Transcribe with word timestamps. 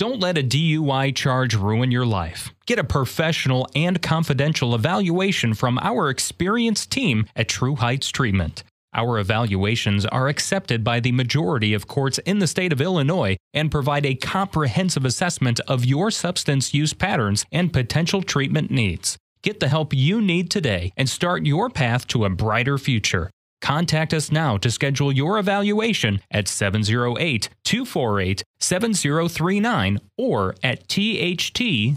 Don't 0.00 0.18
let 0.18 0.38
a 0.38 0.42
DUI 0.42 1.14
charge 1.14 1.54
ruin 1.54 1.90
your 1.90 2.06
life. 2.06 2.54
Get 2.64 2.78
a 2.78 2.84
professional 2.84 3.68
and 3.74 4.00
confidential 4.00 4.74
evaluation 4.74 5.52
from 5.52 5.78
our 5.82 6.08
experienced 6.08 6.90
team 6.90 7.26
at 7.36 7.50
True 7.50 7.76
Heights 7.76 8.08
Treatment. 8.08 8.64
Our 8.94 9.18
evaluations 9.18 10.06
are 10.06 10.28
accepted 10.28 10.82
by 10.82 11.00
the 11.00 11.12
majority 11.12 11.74
of 11.74 11.86
courts 11.86 12.16
in 12.20 12.38
the 12.38 12.46
state 12.46 12.72
of 12.72 12.80
Illinois 12.80 13.36
and 13.52 13.70
provide 13.70 14.06
a 14.06 14.14
comprehensive 14.14 15.04
assessment 15.04 15.60
of 15.68 15.84
your 15.84 16.10
substance 16.10 16.72
use 16.72 16.94
patterns 16.94 17.44
and 17.52 17.70
potential 17.70 18.22
treatment 18.22 18.70
needs. 18.70 19.18
Get 19.42 19.60
the 19.60 19.68
help 19.68 19.92
you 19.92 20.22
need 20.22 20.50
today 20.50 20.94
and 20.96 21.10
start 21.10 21.44
your 21.44 21.68
path 21.68 22.06
to 22.06 22.24
a 22.24 22.30
brighter 22.30 22.78
future. 22.78 23.30
Contact 23.60 24.14
us 24.14 24.32
now 24.32 24.56
to 24.56 24.70
schedule 24.70 25.12
your 25.12 25.38
evaluation 25.38 26.20
at 26.30 26.48
708 26.48 27.50
248 27.64 28.42
7039 28.58 30.00
or 30.16 30.54
at 30.62 30.88
thtdui.com. 30.88 31.96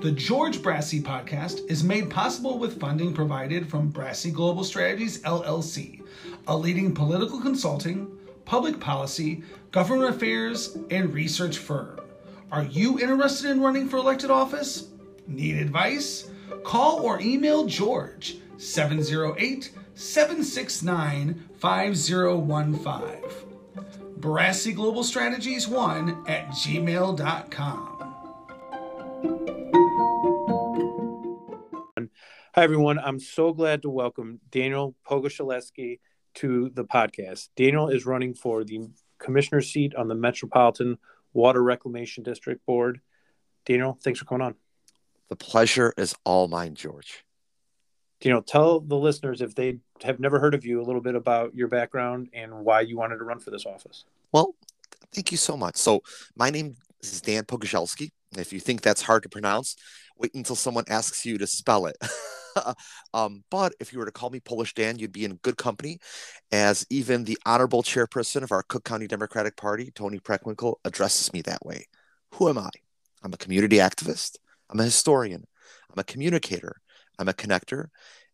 The 0.00 0.12
George 0.12 0.58
Brassey 0.60 1.02
podcast 1.02 1.70
is 1.70 1.84
made 1.84 2.08
possible 2.08 2.58
with 2.58 2.80
funding 2.80 3.12
provided 3.12 3.68
from 3.68 3.92
Brassey 3.92 4.32
Global 4.32 4.64
Strategies 4.64 5.20
LLC, 5.24 6.02
a 6.46 6.56
leading 6.56 6.94
political 6.94 7.38
consulting, 7.38 8.10
public 8.46 8.80
policy, 8.80 9.42
government 9.72 10.08
affairs, 10.14 10.78
and 10.90 11.12
research 11.12 11.58
firm. 11.58 12.00
Are 12.52 12.64
you 12.64 12.98
interested 12.98 13.48
in 13.50 13.60
running 13.60 13.88
for 13.88 13.98
elected 13.98 14.28
office? 14.30 14.88
Need 15.28 15.56
advice? 15.56 16.28
Call 16.64 17.00
or 17.00 17.20
email 17.20 17.64
George 17.66 18.38
708 18.56 19.70
769 19.94 21.48
5015. 21.58 23.30
Brassey 24.18 24.74
Global 24.74 25.04
Strategies 25.04 25.68
1 25.68 26.24
at 26.26 26.48
gmail.com. 26.48 27.96
Hi, 32.52 32.64
everyone. 32.64 32.98
I'm 32.98 33.20
so 33.20 33.52
glad 33.52 33.82
to 33.82 33.90
welcome 33.90 34.40
Daniel 34.50 34.96
Pogorzelski 35.08 36.00
to 36.34 36.68
the 36.74 36.84
podcast. 36.84 37.50
Daniel 37.54 37.88
is 37.88 38.04
running 38.06 38.34
for 38.34 38.64
the 38.64 38.88
commissioner 39.20 39.60
seat 39.60 39.94
on 39.94 40.08
the 40.08 40.16
Metropolitan 40.16 40.98
Water 41.32 41.62
Reclamation 41.62 42.22
District 42.22 42.64
Board. 42.66 43.00
Daniel, 43.64 43.98
thanks 44.02 44.18
for 44.18 44.24
coming 44.24 44.46
on. 44.46 44.54
The 45.28 45.36
pleasure 45.36 45.92
is 45.96 46.14
all 46.24 46.48
mine, 46.48 46.74
George. 46.74 47.24
Daniel, 48.20 48.42
tell 48.42 48.80
the 48.80 48.96
listeners 48.96 49.40
if 49.40 49.54
they 49.54 49.78
have 50.02 50.20
never 50.20 50.38
heard 50.38 50.54
of 50.54 50.64
you 50.64 50.80
a 50.80 50.84
little 50.84 51.00
bit 51.00 51.14
about 51.14 51.54
your 51.54 51.68
background 51.68 52.28
and 52.34 52.52
why 52.52 52.80
you 52.80 52.98
wanted 52.98 53.16
to 53.18 53.24
run 53.24 53.38
for 53.38 53.50
this 53.50 53.64
office. 53.64 54.04
Well, 54.32 54.54
thank 55.14 55.30
you 55.30 55.38
so 55.38 55.56
much. 55.56 55.76
So, 55.76 56.02
my 56.36 56.50
name 56.50 56.76
is 57.02 57.20
Dan 57.20 57.44
Pogorzelski. 57.44 58.10
If 58.36 58.52
you 58.52 58.60
think 58.60 58.82
that's 58.82 59.02
hard 59.02 59.22
to 59.22 59.28
pronounce, 59.28 59.76
wait 60.18 60.34
until 60.34 60.56
someone 60.56 60.84
asks 60.88 61.24
you 61.24 61.38
to 61.38 61.46
spell 61.46 61.86
it. 61.86 61.96
um, 63.14 63.42
but 63.50 63.74
if 63.80 63.92
you 63.92 63.98
were 63.98 64.06
to 64.06 64.12
call 64.12 64.30
me 64.30 64.40
Polish 64.40 64.74
Dan, 64.74 64.98
you'd 64.98 65.12
be 65.12 65.24
in 65.24 65.36
good 65.36 65.56
company, 65.56 65.98
as 66.52 66.86
even 66.90 67.24
the 67.24 67.38
honorable 67.46 67.82
chairperson 67.82 68.42
of 68.42 68.52
our 68.52 68.62
Cook 68.62 68.84
County 68.84 69.06
Democratic 69.06 69.56
Party, 69.56 69.90
Toni 69.94 70.18
Preckwinkle, 70.18 70.76
addresses 70.84 71.32
me 71.32 71.42
that 71.42 71.64
way. 71.64 71.86
Who 72.34 72.48
am 72.48 72.58
I? 72.58 72.70
I'm 73.22 73.32
a 73.32 73.38
community 73.38 73.76
activist. 73.76 74.36
I'm 74.68 74.80
a 74.80 74.84
historian. 74.84 75.44
I'm 75.90 75.98
a 75.98 76.04
communicator. 76.04 76.76
I'm 77.18 77.28
a 77.28 77.34
connector. 77.34 77.86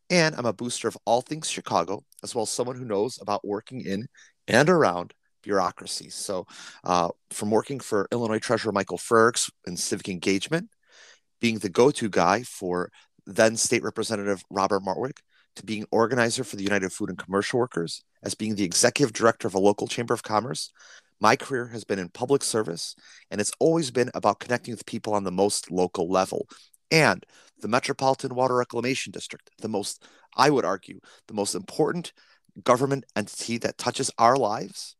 And 0.08 0.36
I'm 0.36 0.46
a 0.46 0.52
booster 0.52 0.86
of 0.86 0.96
all 1.04 1.20
things 1.20 1.50
Chicago, 1.50 2.04
as 2.22 2.34
well 2.34 2.44
as 2.44 2.50
someone 2.50 2.76
who 2.76 2.84
knows 2.84 3.18
about 3.20 3.44
working 3.44 3.80
in 3.80 4.06
and 4.46 4.68
around 4.68 5.12
bureaucracies. 5.42 6.14
So, 6.14 6.46
uh, 6.84 7.08
from 7.30 7.50
working 7.50 7.80
for 7.80 8.06
Illinois 8.12 8.38
Treasurer 8.38 8.72
Michael 8.72 8.98
Frerichs 8.98 9.50
in 9.66 9.76
civic 9.76 10.08
engagement, 10.08 10.68
being 11.40 11.58
the 11.58 11.68
go 11.68 11.90
to 11.90 12.08
guy 12.08 12.42
for 12.42 12.90
then 13.26 13.56
State 13.56 13.82
Representative 13.82 14.42
Robert 14.50 14.82
Martwick 14.82 15.18
to 15.56 15.64
being 15.64 15.86
organizer 15.90 16.44
for 16.44 16.56
the 16.56 16.62
United 16.62 16.92
Food 16.92 17.08
and 17.08 17.18
Commercial 17.18 17.58
Workers, 17.58 18.04
as 18.22 18.34
being 18.34 18.54
the 18.54 18.64
executive 18.64 19.12
director 19.12 19.48
of 19.48 19.54
a 19.54 19.58
local 19.58 19.88
chamber 19.88 20.14
of 20.14 20.22
commerce. 20.22 20.70
My 21.20 21.34
career 21.34 21.66
has 21.68 21.82
been 21.82 21.98
in 21.98 22.10
public 22.10 22.44
service, 22.44 22.94
and 23.30 23.40
it's 23.40 23.52
always 23.58 23.90
been 23.90 24.10
about 24.14 24.38
connecting 24.38 24.72
with 24.72 24.86
people 24.86 25.14
on 25.14 25.24
the 25.24 25.32
most 25.32 25.70
local 25.70 26.08
level. 26.08 26.46
And 26.90 27.24
the 27.60 27.68
Metropolitan 27.68 28.34
Water 28.34 28.54
Reclamation 28.54 29.12
District, 29.12 29.50
the 29.58 29.68
most, 29.68 30.04
I 30.36 30.50
would 30.50 30.66
argue, 30.66 31.00
the 31.26 31.34
most 31.34 31.54
important 31.54 32.12
government 32.62 33.04
entity 33.16 33.58
that 33.58 33.78
touches 33.78 34.10
our 34.18 34.36
lives, 34.36 34.94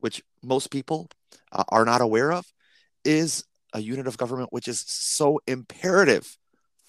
which 0.00 0.22
most 0.42 0.70
people 0.70 1.10
uh, 1.52 1.64
are 1.68 1.84
not 1.84 2.00
aware 2.00 2.32
of, 2.32 2.46
is 3.04 3.44
a 3.74 3.80
unit 3.80 4.06
of 4.06 4.16
government 4.16 4.52
which 4.52 4.68
is 4.68 4.80
so 4.86 5.40
imperative 5.46 6.36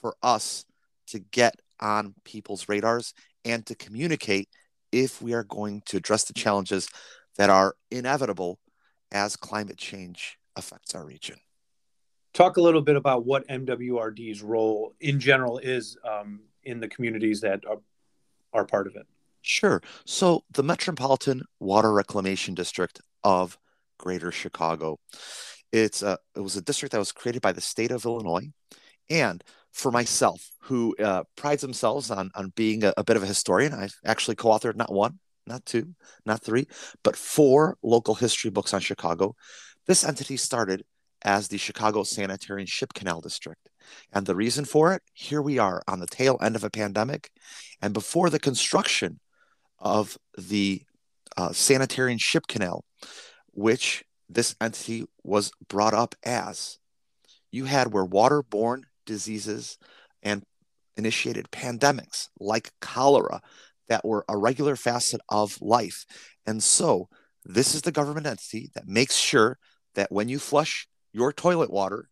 for 0.04 0.18
us 0.22 0.66
to 1.08 1.20
get 1.20 1.56
on 1.80 2.14
people's 2.26 2.68
radars 2.68 3.14
and 3.46 3.66
to 3.66 3.74
communicate 3.74 4.50
if 4.92 5.22
we 5.22 5.34
are 5.34 5.46
going 5.46 5.82
to 5.86 5.96
address 5.96 6.26
the 6.26 6.34
challenges 6.34 6.90
that 7.38 7.50
are 7.50 7.76
inevitable 7.90 8.60
as 9.14 9.38
climate 9.38 9.78
change 9.78 10.38
affects 10.58 10.94
our 10.94 11.06
region. 11.06 11.38
Talk 12.34 12.58
a 12.58 12.62
little 12.62 12.82
bit 12.82 12.98
about 12.98 13.26
what 13.26 13.48
MWRD's 13.48 14.42
role 14.42 14.94
in 15.00 15.22
general 15.22 15.58
is 15.58 15.96
um, 16.04 16.42
in 16.64 16.82
the 16.82 16.90
communities 16.90 17.40
that 17.42 17.64
are, 17.66 17.78
are 18.52 18.66
part 18.66 18.88
of 18.88 18.98
it. 18.98 19.08
Sure. 19.42 19.82
So, 20.06 20.44
the 20.52 20.64
Metropolitan 20.64 21.44
Water 21.62 21.94
Reclamation 21.94 22.56
District 22.56 23.00
of 23.24 23.58
Greater 23.98 24.32
Chicago, 24.32 25.00
it's 25.72 26.02
a, 26.02 26.18
it 26.36 26.42
was 26.42 26.58
a 26.58 26.62
district 26.62 26.92
that 26.92 27.00
was 27.00 27.14
created 27.14 27.42
by 27.42 27.54
the 27.54 27.62
state 27.62 27.92
of 27.92 28.04
Illinois, 28.06 28.50
and 29.10 29.44
for 29.74 29.92
myself, 29.92 30.50
who 30.62 30.96
uh, 30.98 31.24
prides 31.36 31.62
themselves 31.62 32.10
on 32.12 32.32
on 32.36 32.54
being 32.56 32.84
a, 32.84 32.94
a 32.96 33.04
bit 33.04 33.18
of 33.18 33.24
a 33.24 33.28
historian. 33.28 33.74
I've 33.74 33.96
actually 34.06 34.36
co-authored 34.36 34.76
not 34.76 34.94
one, 34.94 35.20
not 35.46 35.66
two, 35.66 35.96
not 36.26 36.42
three, 36.44 36.68
but 37.04 37.18
four 37.18 37.78
local 37.84 38.16
history 38.16 38.52
books 38.52 38.74
on 38.74 38.80
Chicago. 38.80 39.36
This 39.88 40.06
entity 40.06 40.38
started 40.38 40.84
as 41.24 41.48
the 41.48 41.58
Chicago 41.58 42.04
Sanitary 42.04 42.62
and 42.62 42.70
Ship 42.70 42.94
Canal 42.94 43.22
District. 43.22 43.70
And 44.12 44.26
the 44.26 44.36
reason 44.36 44.66
for 44.66 44.94
it, 44.94 45.02
here 45.14 45.42
we 45.42 45.58
are 45.58 45.82
on 45.88 46.00
the 46.00 46.08
tail 46.08 46.38
end 46.42 46.56
of 46.56 46.64
a 46.64 46.70
pandemic 46.70 47.30
and 47.82 47.94
before 47.94 48.30
the 48.30 48.40
construction 48.40 49.20
of 49.80 50.18
the 50.38 50.84
uh, 51.36 51.52
Sanitary 51.52 52.12
and 52.12 52.22
Ship 52.22 52.46
Canal, 52.48 52.86
which 53.52 54.04
this 54.30 54.56
entity 54.62 55.06
was 55.24 55.52
brought 55.68 55.94
up 55.94 56.16
as. 56.24 56.78
You 57.52 57.66
had 57.66 57.94
where 57.94 58.06
waterborne 58.06 58.84
diseases 59.06 59.78
and 60.22 60.44
initiated 60.98 61.52
pandemics 61.52 62.30
like 62.40 62.72
cholera 62.80 63.42
that 63.88 64.06
were 64.06 64.26
a 64.30 64.38
regular 64.38 64.76
facet 64.76 65.22
of 65.30 65.62
life. 65.62 66.06
And 66.46 66.64
so, 66.64 67.10
this 67.46 67.76
is 67.76 67.82
the 67.82 67.92
government 67.92 68.26
entity 68.26 68.70
that 68.74 68.88
makes 68.88 69.16
sure 69.16 69.58
that 69.96 70.12
when 70.12 70.30
you 70.30 70.40
flush 70.40 70.88
your 71.12 71.34
toilet 71.34 71.72
water, 71.72 72.08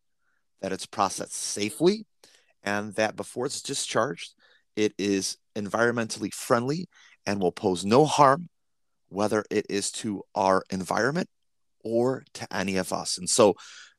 that 0.62 0.74
it's 0.74 0.85
processed 0.85 1.35
safely 1.35 2.06
and 2.63 2.94
that 2.96 3.16
before 3.16 3.46
it's 3.46 3.62
discharged, 3.62 4.34
it 4.75 4.94
is 4.97 5.38
environmentally 5.56 6.34
friendly 6.34 6.88
and 7.25 7.41
will 7.41 7.51
pose 7.51 7.85
no 7.85 8.06
harm, 8.06 8.50
whether 9.09 9.44
it 9.50 9.66
is 9.69 9.91
to 9.91 10.24
our 10.35 10.63
environment 10.69 11.30
or 11.84 12.24
to 12.34 12.47
any 12.56 12.78
of 12.78 12.94
us. 12.94 13.18
And 13.18 13.30
so 13.30 13.56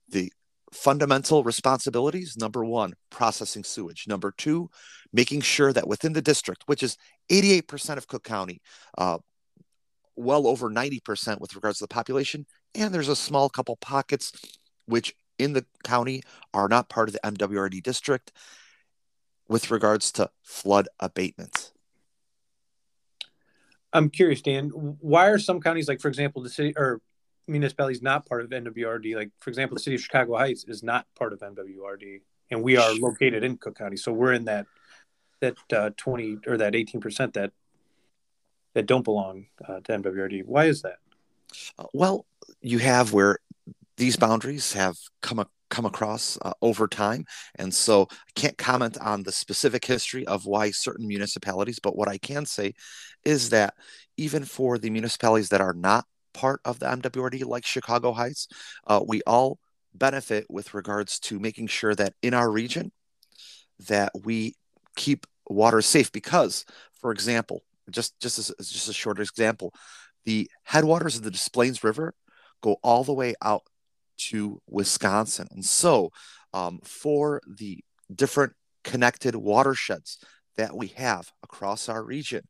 the 0.08 0.32
fundamental 0.72 1.44
responsibilities 1.44 2.36
number 2.36 2.64
one, 2.64 2.94
processing 3.10 3.62
sewage. 3.62 4.06
Number 4.08 4.32
two, 4.36 4.70
making 5.12 5.42
sure 5.42 5.72
that 5.72 5.86
within 5.86 6.14
the 6.14 6.22
district, 6.22 6.64
which 6.66 6.82
is 6.82 6.96
88% 7.30 7.98
of 7.98 8.08
Cook 8.08 8.24
County, 8.24 8.60
uh, 8.96 9.18
well 10.16 10.46
over 10.46 10.70
90% 10.70 11.40
with 11.40 11.54
regards 11.54 11.78
to 11.78 11.84
the 11.84 11.88
population, 11.88 12.46
and 12.74 12.92
there's 12.92 13.08
a 13.08 13.16
small 13.16 13.48
couple 13.48 13.76
pockets 13.76 14.32
which 14.86 15.14
in 15.38 15.52
the 15.52 15.64
county 15.84 16.22
are 16.54 16.68
not 16.68 16.88
part 16.88 17.08
of 17.08 17.12
the 17.12 17.20
MWRD 17.20 17.82
district 17.82 18.32
with 19.48 19.70
regards 19.70 20.12
to 20.12 20.30
flood 20.42 20.88
abatement. 21.00 21.72
I'm 23.92 24.08
curious, 24.08 24.40
Dan, 24.40 24.68
why 24.68 25.26
are 25.26 25.38
some 25.38 25.60
counties 25.60 25.88
like, 25.88 26.00
for 26.00 26.08
example, 26.08 26.42
the 26.42 26.48
city 26.48 26.72
or 26.76 27.00
municipality 27.46 27.94
is 27.94 28.02
not 28.02 28.26
part 28.26 28.42
of 28.42 28.50
MWRD. 28.50 29.14
Like, 29.14 29.30
for 29.40 29.50
example, 29.50 29.76
the 29.76 29.82
city 29.82 29.96
of 29.96 30.02
Chicago 30.02 30.36
Heights 30.36 30.64
is 30.66 30.82
not 30.82 31.06
part 31.16 31.32
of 31.32 31.40
MWRD, 31.40 32.20
and 32.50 32.62
we 32.62 32.76
are 32.76 32.94
located 32.94 33.44
in 33.44 33.56
Cook 33.56 33.76
County, 33.76 33.96
so 33.96 34.12
we're 34.12 34.32
in 34.32 34.44
that 34.46 34.66
that 35.40 35.56
uh, 35.72 35.90
twenty 35.96 36.38
or 36.46 36.56
that 36.56 36.74
eighteen 36.74 37.00
percent 37.00 37.34
that 37.34 37.52
that 38.74 38.86
don't 38.86 39.04
belong 39.04 39.46
uh, 39.66 39.80
to 39.80 39.92
MWRD. 39.98 40.44
Why 40.44 40.66
is 40.66 40.82
that? 40.82 40.96
Uh, 41.78 41.86
well, 41.92 42.26
you 42.60 42.78
have 42.78 43.12
where 43.12 43.38
these 43.96 44.16
boundaries 44.16 44.72
have 44.72 44.96
come 45.20 45.44
come 45.72 45.86
across 45.86 46.38
uh, 46.42 46.52
over 46.60 46.86
time. 46.86 47.24
And 47.54 47.74
so 47.74 48.06
I 48.10 48.30
can't 48.34 48.58
comment 48.58 48.98
on 49.00 49.22
the 49.22 49.32
specific 49.32 49.84
history 49.84 50.26
of 50.26 50.44
why 50.44 50.70
certain 50.70 51.08
municipalities, 51.08 51.78
but 51.82 51.96
what 51.96 52.08
I 52.08 52.18
can 52.18 52.44
say 52.44 52.74
is 53.24 53.48
that 53.50 53.72
even 54.18 54.44
for 54.44 54.76
the 54.76 54.90
municipalities 54.90 55.48
that 55.48 55.62
are 55.62 55.72
not 55.72 56.04
part 56.32 56.60
of 56.64 56.78
the 56.78 56.86
MWRD, 56.86 57.44
like 57.44 57.64
Chicago 57.64 58.12
Heights, 58.12 58.48
uh, 58.86 59.00
we 59.06 59.22
all 59.26 59.58
benefit 59.94 60.46
with 60.48 60.74
regards 60.74 61.18
to 61.20 61.38
making 61.38 61.66
sure 61.66 61.94
that 61.94 62.14
in 62.22 62.34
our 62.34 62.50
region 62.50 62.92
that 63.88 64.12
we 64.24 64.54
keep 64.96 65.26
water 65.48 65.82
safe 65.82 66.10
because 66.12 66.64
for 66.94 67.10
example 67.10 67.62
just 67.90 68.18
just 68.20 68.38
as, 68.38 68.54
just 68.58 68.88
a 68.88 68.92
short 68.92 69.18
example 69.18 69.74
the 70.24 70.48
headwaters 70.62 71.16
of 71.16 71.22
the 71.22 71.30
Des 71.30 71.50
Plaines 71.52 71.82
River 71.82 72.14
go 72.62 72.76
all 72.82 73.04
the 73.04 73.12
way 73.12 73.34
out 73.42 73.62
to 74.16 74.60
Wisconsin. 74.68 75.48
And 75.50 75.64
so, 75.64 76.10
um, 76.54 76.80
for 76.84 77.40
the 77.46 77.82
different 78.14 78.52
connected 78.84 79.34
watersheds 79.34 80.18
that 80.56 80.76
we 80.76 80.88
have 80.88 81.32
across 81.42 81.88
our 81.88 82.04
region, 82.04 82.42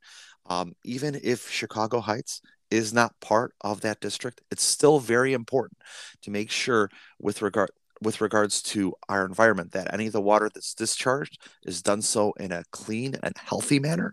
um, 0.47 0.75
even 0.85 1.19
if 1.23 1.51
Chicago 1.51 2.01
Heights 2.01 2.43
is 2.73 2.93
not 2.93 3.19
part 3.21 3.55
of 3.61 3.83
that 3.83 4.01
district, 4.01 4.41
it's 4.51 4.63
still 4.63 4.99
very 4.99 5.33
important 5.33 5.79
to 6.23 6.31
make 6.31 6.51
sure 6.51 6.91
with 7.21 7.43
regard 7.43 7.71
with 8.01 8.21
regards 8.21 8.63
to 8.63 8.93
our 9.09 9.25
environment 9.25 9.71
that 9.71 9.95
any 9.95 10.09
of 10.09 10.13
the 10.13 10.21
water 10.21 10.51
that's 10.53 10.75
discharged 10.75 11.41
is 11.65 11.83
done 11.83 12.03
so 12.03 12.33
in 12.33 12.51
a 12.51 12.65
clean 12.73 13.15
and 13.23 13.37
healthy 13.37 13.79
manner 13.79 14.13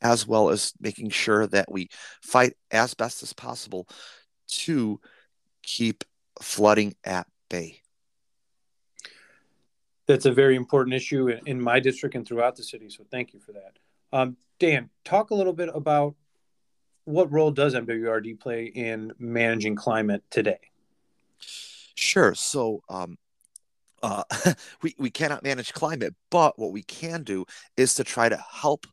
as 0.00 0.24
well 0.24 0.50
as 0.50 0.72
making 0.80 1.10
sure 1.10 1.44
that 1.48 1.68
we 1.68 1.88
fight 2.22 2.52
as 2.70 2.94
best 2.94 3.24
as 3.24 3.32
possible 3.32 3.88
to 4.46 5.00
keep 5.64 6.04
flooding 6.40 6.94
at 7.02 7.26
bay. 7.48 7.80
That's 10.06 10.26
a 10.26 10.32
very 10.32 10.54
important 10.54 10.94
issue 10.94 11.28
in 11.28 11.60
my 11.60 11.80
district 11.80 12.14
and 12.14 12.24
throughout 12.24 12.54
the 12.54 12.62
city. 12.62 12.88
So 12.88 13.04
thank 13.10 13.32
you 13.32 13.40
for 13.40 13.52
that. 13.52 13.78
Um, 14.12 14.36
Dan, 14.60 14.90
talk 15.04 15.30
a 15.30 15.34
little 15.34 15.52
bit 15.52 15.70
about 15.74 16.14
what 17.04 17.30
role 17.32 17.50
does 17.50 17.74
MWRD 17.74 18.38
play 18.40 18.64
in 18.64 19.12
managing 19.18 19.76
climate 19.76 20.22
today? 20.30 20.58
Sure. 21.94 22.34
So, 22.34 22.82
um, 22.88 23.18
uh, 24.02 24.24
we, 24.82 24.94
we 24.98 25.10
cannot 25.10 25.42
manage 25.42 25.72
climate, 25.72 26.14
but 26.30 26.58
what 26.58 26.72
we 26.72 26.82
can 26.82 27.22
do 27.22 27.44
is 27.76 27.94
to 27.94 28.04
try 28.04 28.28
to 28.28 28.36
help 28.36 28.86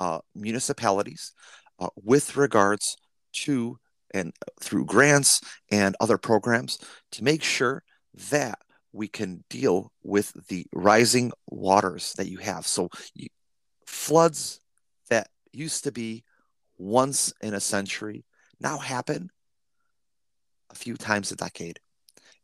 uh, 0.00 0.20
municipalities 0.34 1.32
uh, 1.78 1.88
with 1.96 2.36
regards 2.36 2.96
to 3.32 3.78
and 4.14 4.32
through 4.60 4.84
grants 4.84 5.40
and 5.70 5.96
other 6.00 6.16
programs 6.16 6.78
to 7.10 7.24
make 7.24 7.42
sure 7.42 7.82
that 8.30 8.58
we 8.92 9.08
can 9.08 9.44
deal 9.50 9.92
with 10.02 10.32
the 10.48 10.64
rising 10.72 11.32
waters 11.50 12.14
that 12.16 12.28
you 12.28 12.38
have. 12.38 12.66
So 12.66 12.88
you, 13.14 13.28
floods 13.84 14.60
that 15.10 15.28
used 15.52 15.84
to 15.84 15.92
be 15.92 16.24
once 16.78 17.32
in 17.40 17.54
a 17.54 17.60
century 17.60 18.24
now 18.60 18.78
happen 18.78 19.30
a 20.70 20.74
few 20.74 20.96
times 20.96 21.30
a 21.32 21.36
decade. 21.36 21.78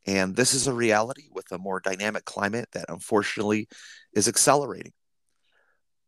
And 0.06 0.34
this 0.34 0.54
is 0.54 0.66
a 0.66 0.72
reality 0.72 1.28
with 1.30 1.50
a 1.52 1.58
more 1.58 1.80
dynamic 1.80 2.24
climate 2.24 2.68
that 2.72 2.86
unfortunately 2.88 3.68
is 4.14 4.28
accelerating 4.28 4.92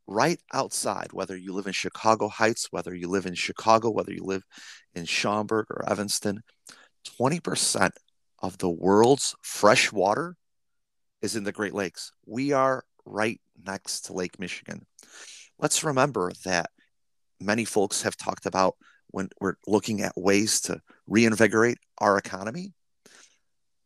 right 0.07 0.41
outside, 0.53 1.13
whether 1.13 1.37
you 1.37 1.53
live 1.53 1.67
in 1.67 1.73
Chicago 1.73 2.29
Heights, 2.29 2.69
whether 2.71 2.95
you 2.95 3.09
live 3.09 3.27
in 3.27 3.35
Chicago, 3.35 3.91
whether 3.91 4.13
you 4.13 4.25
live 4.25 4.45
in 4.95 5.05
Schaumburg 5.05 5.67
or 5.71 5.89
Evanston, 5.89 6.43
20% 7.21 7.91
of 8.41 8.59
the 8.59 8.69
world's 8.69 9.35
fresh 9.43 9.93
water 9.93 10.37
is 11.23 11.37
in 11.37 11.45
the 11.45 11.53
Great 11.53 11.75
Lakes. 11.75 12.13
We 12.27 12.53
are 12.53 12.85
right 13.07 13.41
next 13.65 14.03
to 14.03 14.13
Lake 14.13 14.39
Michigan. 14.39 14.85
Let's 15.59 15.85
remember 15.85 16.33
that 16.45 16.71
many 17.45 17.65
folks 17.65 18.03
have 18.03 18.17
talked 18.17 18.47
about 18.47 18.77
when 19.09 19.29
we're 19.41 19.57
looking 19.67 20.03
at 20.03 20.17
ways 20.17 20.61
to 20.63 20.81
reinvigorate 21.07 21.79
our 21.99 22.19
economy, 22.19 22.73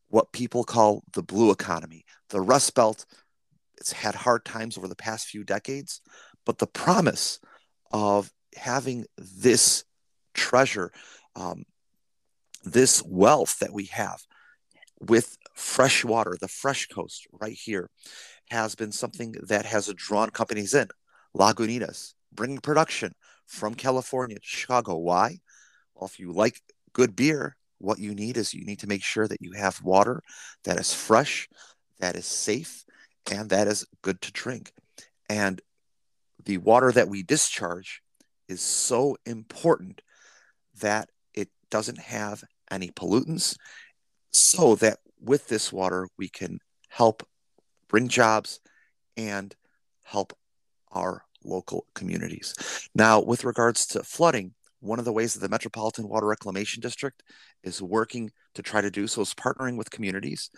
what 0.08 0.32
people 0.32 0.64
call 0.64 1.02
the 1.12 1.22
blue 1.22 1.50
economy. 1.50 2.04
The 2.30 2.40
Rust 2.40 2.74
Belt 2.74 3.04
it's 3.80 3.92
had 3.92 4.14
hard 4.14 4.44
times 4.44 4.76
over 4.76 4.88
the 4.88 4.96
past 4.96 5.28
few 5.28 5.44
decades, 5.44 6.00
but 6.44 6.58
the 6.58 6.66
promise 6.66 7.38
of 7.92 8.30
having 8.56 9.06
this 9.16 9.84
treasure, 10.34 10.92
um, 11.36 11.64
this 12.64 13.02
wealth 13.04 13.58
that 13.60 13.72
we 13.72 13.86
have 13.86 14.20
with 15.00 15.36
fresh 15.54 16.04
water, 16.04 16.36
the 16.40 16.48
fresh 16.48 16.86
coast 16.86 17.26
right 17.32 17.56
here, 17.56 17.88
has 18.50 18.74
been 18.74 18.92
something 18.92 19.34
that 19.42 19.66
has 19.66 19.92
drawn 19.94 20.30
companies 20.30 20.74
in. 20.74 20.88
Lagunitas, 21.36 22.14
bringing 22.38 22.58
production 22.58 23.12
from 23.46 23.72
mm-hmm. 23.72 23.80
California 23.80 24.36
to 24.36 24.46
Chicago. 24.46 24.96
Why? 24.96 25.38
Well, 25.94 26.06
if 26.06 26.20
you 26.20 26.32
like 26.32 26.62
good 26.92 27.16
beer, 27.16 27.56
what 27.78 27.98
you 27.98 28.14
need 28.14 28.36
is 28.36 28.54
you 28.54 28.64
need 28.64 28.78
to 28.78 28.86
make 28.86 29.02
sure 29.02 29.26
that 29.26 29.42
you 29.42 29.52
have 29.52 29.82
water 29.82 30.22
that 30.64 30.78
is 30.78 30.94
fresh, 30.94 31.48
that 31.98 32.14
is 32.16 32.26
safe, 32.26 32.84
and 33.30 33.50
that 33.50 33.66
is 33.66 33.86
good 34.02 34.20
to 34.22 34.32
drink. 34.32 34.72
And 35.28 35.60
the 36.44 36.58
water 36.58 36.92
that 36.92 37.08
we 37.08 37.22
discharge 37.22 38.00
is 38.48 38.60
so 38.60 39.16
important 39.26 40.00
that 40.80 41.10
it 41.34 41.48
doesn't 41.70 41.98
have 41.98 42.44
any 42.70 42.90
pollutants, 42.90 43.56
so 44.30 44.76
that 44.76 44.98
with 45.20 45.48
this 45.48 45.72
water, 45.72 46.08
we 46.16 46.28
can 46.28 46.60
help 46.88 47.26
bring 47.88 48.06
jobs 48.08 48.60
and 49.16 49.54
help 50.04 50.32
our 50.92 51.24
local 51.44 51.86
communities. 51.94 52.54
Now, 52.94 53.20
with 53.20 53.44
regards 53.44 53.86
to 53.88 54.02
flooding, 54.02 54.54
one 54.80 54.98
of 54.98 55.04
the 55.04 55.12
ways 55.12 55.34
that 55.34 55.40
the 55.40 55.48
Metropolitan 55.48 56.08
Water 56.08 56.26
Reclamation 56.26 56.80
District 56.80 57.22
is 57.62 57.82
working 57.82 58.30
to 58.54 58.62
try 58.62 58.80
to 58.80 58.90
do 58.90 59.06
so 59.06 59.22
is 59.22 59.34
partnering 59.34 59.76
with 59.76 59.90
communities 59.90 60.50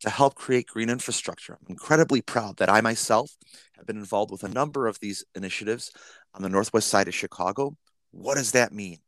to 0.00 0.10
help 0.10 0.34
create 0.34 0.66
green 0.66 0.90
infrastructure. 0.90 1.58
I'm 1.60 1.70
incredibly 1.70 2.22
proud 2.22 2.56
that 2.56 2.70
I 2.70 2.80
myself 2.80 3.30
have 3.76 3.86
been 3.86 3.98
involved 3.98 4.32
with 4.32 4.42
a 4.42 4.48
number 4.48 4.86
of 4.86 4.98
these 5.00 5.24
initiatives 5.34 5.92
on 6.34 6.42
the 6.42 6.48
northwest 6.48 6.88
side 6.88 7.06
of 7.06 7.14
Chicago. 7.14 7.76
What 8.10 8.36
does 8.36 8.52
that 8.52 8.72
mean? 8.72 8.98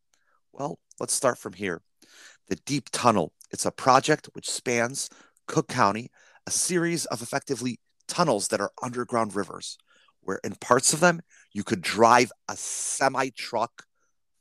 Well, 0.52 0.78
let's 1.00 1.14
start 1.14 1.38
from 1.38 1.54
here. 1.54 1.80
The 2.48 2.56
Deep 2.66 2.90
Tunnel, 2.92 3.32
it's 3.50 3.64
a 3.64 3.70
project 3.70 4.28
which 4.34 4.50
spans 4.50 5.08
Cook 5.46 5.68
County, 5.68 6.10
a 6.46 6.50
series 6.50 7.06
of 7.06 7.22
effectively 7.22 7.80
tunnels 8.06 8.48
that 8.48 8.60
are 8.60 8.72
underground 8.82 9.34
rivers, 9.34 9.78
where 10.22 10.40
in 10.44 10.54
parts 10.56 10.92
of 10.92 11.00
them 11.00 11.20
you 11.52 11.64
could 11.64 11.82
drive 11.82 12.32
a 12.48 12.56
semi 12.56 13.30
truck 13.30 13.84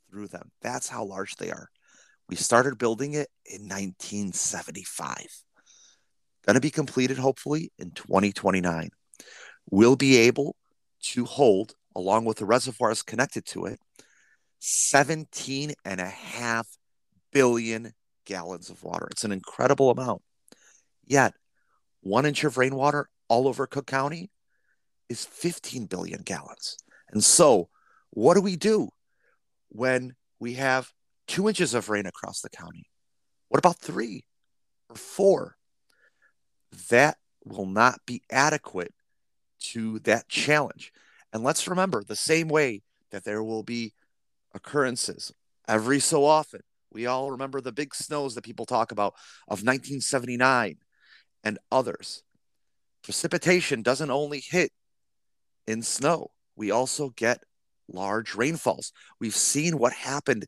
through 0.10 0.28
them. 0.28 0.51
That's 0.62 0.89
how 0.89 1.04
large 1.04 1.36
they 1.36 1.51
are. 1.51 1.69
We 2.30 2.35
started 2.35 2.78
building 2.78 3.14
it 3.14 3.30
in 3.45 3.64
1975 3.64 5.28
going 6.45 6.56
to 6.56 6.61
be 6.61 6.71
completed 6.71 7.18
hopefully 7.18 7.71
in 7.78 7.92
2029, 7.92 8.90
We'll 9.69 9.95
be 9.95 10.18
able 10.18 10.56
to 11.04 11.23
hold, 11.23 11.76
along 11.95 12.26
with 12.26 12.38
the 12.38 12.45
reservoirs 12.45 13.04
connected 13.04 13.45
to 13.47 13.66
it, 13.66 13.80
17 14.59 15.73
and 15.85 16.02
a 16.02 16.07
half 16.07 16.68
billion 17.31 17.94
gallons 18.26 18.69
of 18.69 18.83
water. 18.83 19.07
It's 19.11 19.23
an 19.23 19.31
incredible 19.31 19.92
amount. 19.92 20.23
Yet, 21.06 21.33
one 22.02 22.26
inch 22.26 22.44
of 22.44 22.57
rainwater 22.57 23.07
all 23.30 23.47
over 23.47 23.68
Cook 23.68 23.85
County 23.85 24.31
is 25.11 25.25
15 25.25 25.85
billion 25.85 26.21
gallons. 26.23 26.77
And 27.11 27.23
so, 27.23 27.69
what 28.09 28.33
do 28.33 28.41
we 28.41 28.56
do 28.56 28.89
when 29.69 30.15
we 30.39 30.53
have 30.56 30.91
two 31.27 31.47
inches 31.47 31.73
of 31.73 31.89
rain 31.89 32.06
across 32.06 32.41
the 32.41 32.49
county? 32.49 32.85
What 33.49 33.59
about 33.59 33.80
three 33.80 34.25
or 34.89 34.95
four? 34.95 35.57
that 36.89 37.18
will 37.45 37.65
not 37.65 37.99
be 38.06 38.21
adequate 38.30 38.94
to 39.59 39.99
that 39.99 40.27
challenge. 40.30 40.91
And 41.33 41.44
let's 41.44 41.68
remember 41.68 42.03
the 42.03 42.15
same 42.15 42.47
way 42.47 42.81
that 43.11 43.23
there 43.23 43.44
will 43.44 43.63
be 43.63 43.94
occurrences 44.53 45.33
every 45.68 45.99
so 45.99 46.25
often. 46.25 46.61
We 46.91 47.06
all 47.06 47.31
remember 47.31 47.61
the 47.61 47.71
big 47.71 47.95
snows 47.95 48.35
that 48.35 48.44
people 48.44 48.65
talk 48.65 48.91
about 48.91 49.13
of 49.47 49.63
1979 49.63 50.77
and 51.44 51.59
others. 51.71 52.23
Precipitation 53.03 53.81
doesn't 53.81 54.11
only 54.11 54.44
hit 54.45 54.71
in 55.68 55.81
snow, 55.81 56.31
we 56.56 56.71
also 56.71 57.09
get 57.09 57.44
large 57.87 58.35
rainfalls. 58.35 58.91
We've 59.19 59.35
seen 59.35 59.77
what 59.77 59.94
happened 59.94 60.45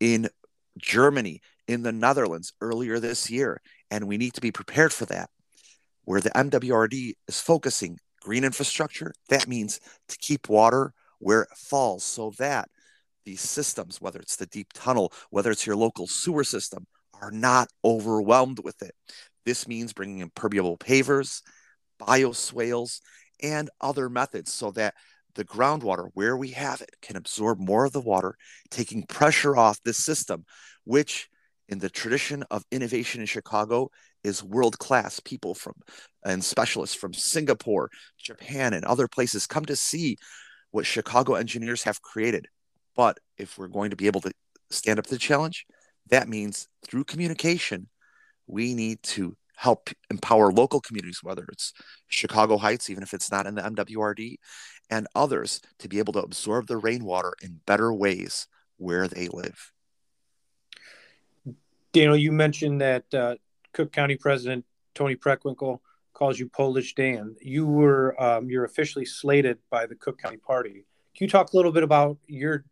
in 0.00 0.28
Germany, 0.78 1.40
in 1.68 1.82
the 1.82 1.92
Netherlands 1.92 2.52
earlier 2.60 3.00
this 3.00 3.30
year, 3.30 3.60
and 3.90 4.06
we 4.06 4.18
need 4.18 4.34
to 4.34 4.40
be 4.40 4.52
prepared 4.52 4.92
for 4.92 5.06
that 5.06 5.30
where 6.06 6.20
the 6.20 6.30
MWRD 6.30 7.14
is 7.28 7.40
focusing 7.40 7.98
green 8.22 8.44
infrastructure, 8.44 9.12
that 9.28 9.46
means 9.46 9.80
to 10.08 10.16
keep 10.18 10.48
water 10.48 10.94
where 11.18 11.42
it 11.42 11.56
falls 11.56 12.04
so 12.04 12.32
that 12.38 12.68
these 13.24 13.40
systems, 13.40 14.00
whether 14.00 14.20
it's 14.20 14.36
the 14.36 14.46
deep 14.46 14.72
tunnel, 14.72 15.12
whether 15.30 15.50
it's 15.50 15.66
your 15.66 15.76
local 15.76 16.06
sewer 16.06 16.44
system, 16.44 16.86
are 17.20 17.32
not 17.32 17.68
overwhelmed 17.84 18.60
with 18.62 18.82
it. 18.82 18.94
This 19.44 19.66
means 19.66 19.92
bringing 19.92 20.20
impermeable 20.20 20.76
pavers, 20.76 21.42
bioswales, 22.00 23.00
and 23.42 23.70
other 23.80 24.08
methods 24.08 24.52
so 24.52 24.70
that 24.72 24.94
the 25.34 25.44
groundwater, 25.44 26.08
where 26.14 26.36
we 26.36 26.50
have 26.50 26.80
it, 26.80 26.90
can 27.02 27.16
absorb 27.16 27.60
more 27.60 27.84
of 27.84 27.92
the 27.92 28.00
water, 28.00 28.36
taking 28.70 29.02
pressure 29.04 29.56
off 29.56 29.82
this 29.82 29.98
system, 29.98 30.44
which 30.84 31.28
in 31.68 31.78
the 31.78 31.90
tradition 31.90 32.42
of 32.50 32.64
innovation 32.70 33.20
in 33.20 33.26
Chicago 33.26 33.90
is 34.24 34.42
world 34.42 34.78
class. 34.78 35.20
People 35.20 35.54
from 35.54 35.74
and 36.24 36.42
specialists 36.42 36.96
from 36.96 37.12
Singapore, 37.12 37.90
Japan, 38.18 38.72
and 38.72 38.84
other 38.84 39.08
places 39.08 39.46
come 39.46 39.64
to 39.66 39.76
see 39.76 40.16
what 40.70 40.86
Chicago 40.86 41.34
engineers 41.34 41.82
have 41.82 42.02
created. 42.02 42.46
But 42.94 43.18
if 43.36 43.58
we're 43.58 43.68
going 43.68 43.90
to 43.90 43.96
be 43.96 44.06
able 44.06 44.22
to 44.22 44.32
stand 44.70 44.98
up 44.98 45.06
to 45.06 45.14
the 45.14 45.18
challenge, 45.18 45.66
that 46.08 46.28
means 46.28 46.68
through 46.84 47.04
communication, 47.04 47.88
we 48.46 48.74
need 48.74 49.02
to 49.02 49.36
help 49.56 49.90
empower 50.10 50.52
local 50.52 50.80
communities, 50.80 51.20
whether 51.22 51.44
it's 51.50 51.72
Chicago 52.08 52.56
Heights, 52.56 52.88
even 52.88 53.02
if 53.02 53.12
it's 53.12 53.30
not 53.30 53.46
in 53.46 53.54
the 53.54 53.62
MWRD, 53.62 54.36
and 54.90 55.06
others 55.14 55.60
to 55.78 55.88
be 55.88 55.98
able 55.98 56.12
to 56.12 56.20
absorb 56.20 56.66
the 56.66 56.76
rainwater 56.76 57.34
in 57.42 57.60
better 57.66 57.92
ways 57.92 58.46
where 58.76 59.08
they 59.08 59.28
live. 59.28 59.72
Daniel, 61.92 62.16
you 62.16 62.30
mentioned 62.30 62.80
that 62.82 63.14
uh, 63.14 63.36
Cook 63.72 63.92
County 63.92 64.16
President 64.16 64.64
Toni 64.94 65.16
Preckwinkle 65.16 65.80
calls 66.12 66.38
you 66.38 66.48
Polish 66.48 66.94
Dan. 66.94 67.36
You 67.40 67.66
were 67.66 68.20
um, 68.22 68.48
you're 68.50 68.64
officially 68.64 69.04
slated 69.04 69.58
by 69.70 69.86
the 69.86 69.94
Cook 69.94 70.20
County 70.20 70.38
Party. 70.38 70.84
Can 71.16 71.24
you 71.24 71.28
talk 71.28 71.52
a 71.52 71.56
little 71.56 71.72
bit 71.72 71.82
about 71.82 72.18
your 72.26 72.64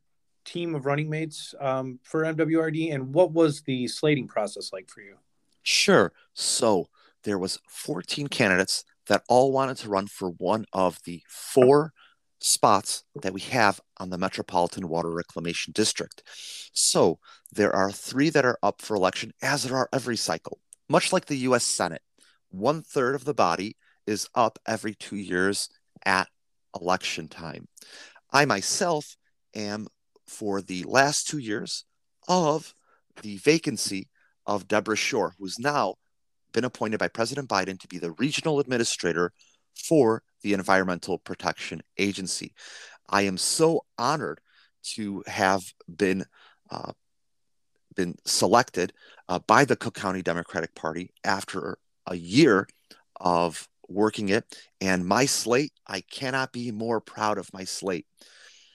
team 0.44 0.74
of 0.74 0.84
running 0.84 1.08
mates 1.08 1.54
um, 1.60 1.98
for 2.02 2.22
MWRD 2.24 2.92
and 2.92 3.14
what 3.14 3.32
was 3.32 3.62
the 3.62 3.88
slating 3.88 4.28
process 4.28 4.72
like 4.72 4.90
for 4.90 5.00
you? 5.00 5.16
Sure. 5.64 6.12
So 6.34 6.86
there 7.24 7.38
was 7.38 7.58
14 7.68 8.28
candidates 8.28 8.84
that 9.08 9.24
all 9.28 9.50
wanted 9.50 9.78
to 9.78 9.88
run 9.88 10.06
for 10.06 10.30
one 10.30 10.66
of 10.72 10.98
the 11.04 11.22
four 11.28 11.92
spots 12.38 13.04
that 13.22 13.32
we 13.32 13.40
have 13.40 13.80
on 13.98 14.10
the 14.10 14.18
Metropolitan 14.18 14.88
Water 14.88 15.10
Reclamation 15.10 15.72
District. 15.72 16.22
So 16.72 17.18
there 17.50 17.74
are 17.74 17.90
three 17.90 18.28
that 18.30 18.44
are 18.44 18.58
up 18.62 18.82
for 18.82 18.94
election, 18.94 19.32
as 19.42 19.64
there 19.64 19.76
are 19.76 19.88
every 19.92 20.16
cycle. 20.16 20.60
Much 20.88 21.12
like 21.12 21.26
the 21.26 21.38
US 21.38 21.64
Senate, 21.64 22.02
one 22.50 22.82
third 22.82 23.14
of 23.14 23.24
the 23.24 23.34
body 23.34 23.76
is 24.06 24.28
up 24.34 24.58
every 24.66 24.94
two 24.94 25.16
years 25.16 25.70
at 26.04 26.28
election 26.78 27.28
time. 27.28 27.68
I 28.30 28.44
myself 28.44 29.16
am 29.54 29.86
for 30.26 30.60
the 30.60 30.82
last 30.84 31.26
two 31.26 31.38
years 31.38 31.84
of 32.28 32.74
the 33.22 33.38
vacancy 33.38 34.08
of 34.46 34.68
Debra 34.68 34.96
Shore, 34.96 35.34
who's 35.38 35.58
now 35.58 35.94
been 36.52 36.64
appointed 36.64 36.98
by 36.98 37.08
President 37.08 37.48
Biden 37.48 37.78
to 37.80 37.88
be 37.88 37.98
the 37.98 38.12
regional 38.12 38.60
administrator 38.60 39.32
for 39.74 40.22
the 40.42 40.52
Environmental 40.52 41.18
Protection 41.18 41.82
Agency. 41.98 42.54
I 43.08 43.22
am 43.22 43.36
so 43.36 43.84
honored 43.98 44.40
to 44.94 45.24
have 45.26 45.62
been 45.88 46.24
uh, 46.70 46.92
been 47.94 48.16
selected 48.24 48.92
uh, 49.28 49.38
by 49.40 49.64
the 49.64 49.76
Cook 49.76 49.94
County 49.94 50.22
Democratic 50.22 50.74
Party 50.74 51.10
after 51.22 51.78
a 52.06 52.16
year 52.16 52.66
of 53.20 53.68
working 53.88 54.30
it. 54.30 54.44
And 54.80 55.06
my 55.06 55.26
slate, 55.26 55.72
I 55.86 56.00
cannot 56.00 56.52
be 56.52 56.72
more 56.72 57.00
proud 57.00 57.38
of 57.38 57.52
my 57.52 57.64
slate. 57.64 58.06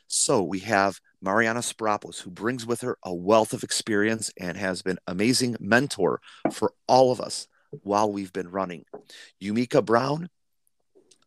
So 0.08 0.44
we 0.44 0.60
have 0.60 1.00
Mariyana 1.24 1.62
Spyropoulos, 1.62 2.22
who 2.22 2.32
brings 2.32 2.66
with 2.66 2.82
her 2.82 2.98
a 3.04 3.14
wealth 3.14 3.54
of 3.54 3.64
experience 3.64 4.32
and 4.40 4.58
has 4.58 4.82
been 4.82 5.00
amazing 5.08 5.58
mentor 5.60 6.22
for 6.52 6.74
all 6.88 7.12
of 7.12 7.20
us 7.20 7.48
while 7.84 8.12
we've 8.12 8.34
been 8.34 8.50
running. 8.50 8.86
Yumeka 9.42 9.84
Brown, 9.84 10.30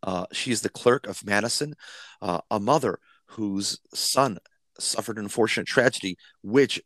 uh, 0.03 0.27
she's 0.33 0.63
the 0.63 0.69
clerk 0.69 1.07
of 1.07 1.25
Madison, 1.25 1.75
uh, 2.21 2.41
a 2.51 2.59
mother 2.59 2.99
whose 3.27 3.79
son 3.95 4.39
suffered 4.79 5.19
an 5.19 5.25
unfortunate 5.25 5.67
tragedy, 5.67 6.17
which 6.43 6.81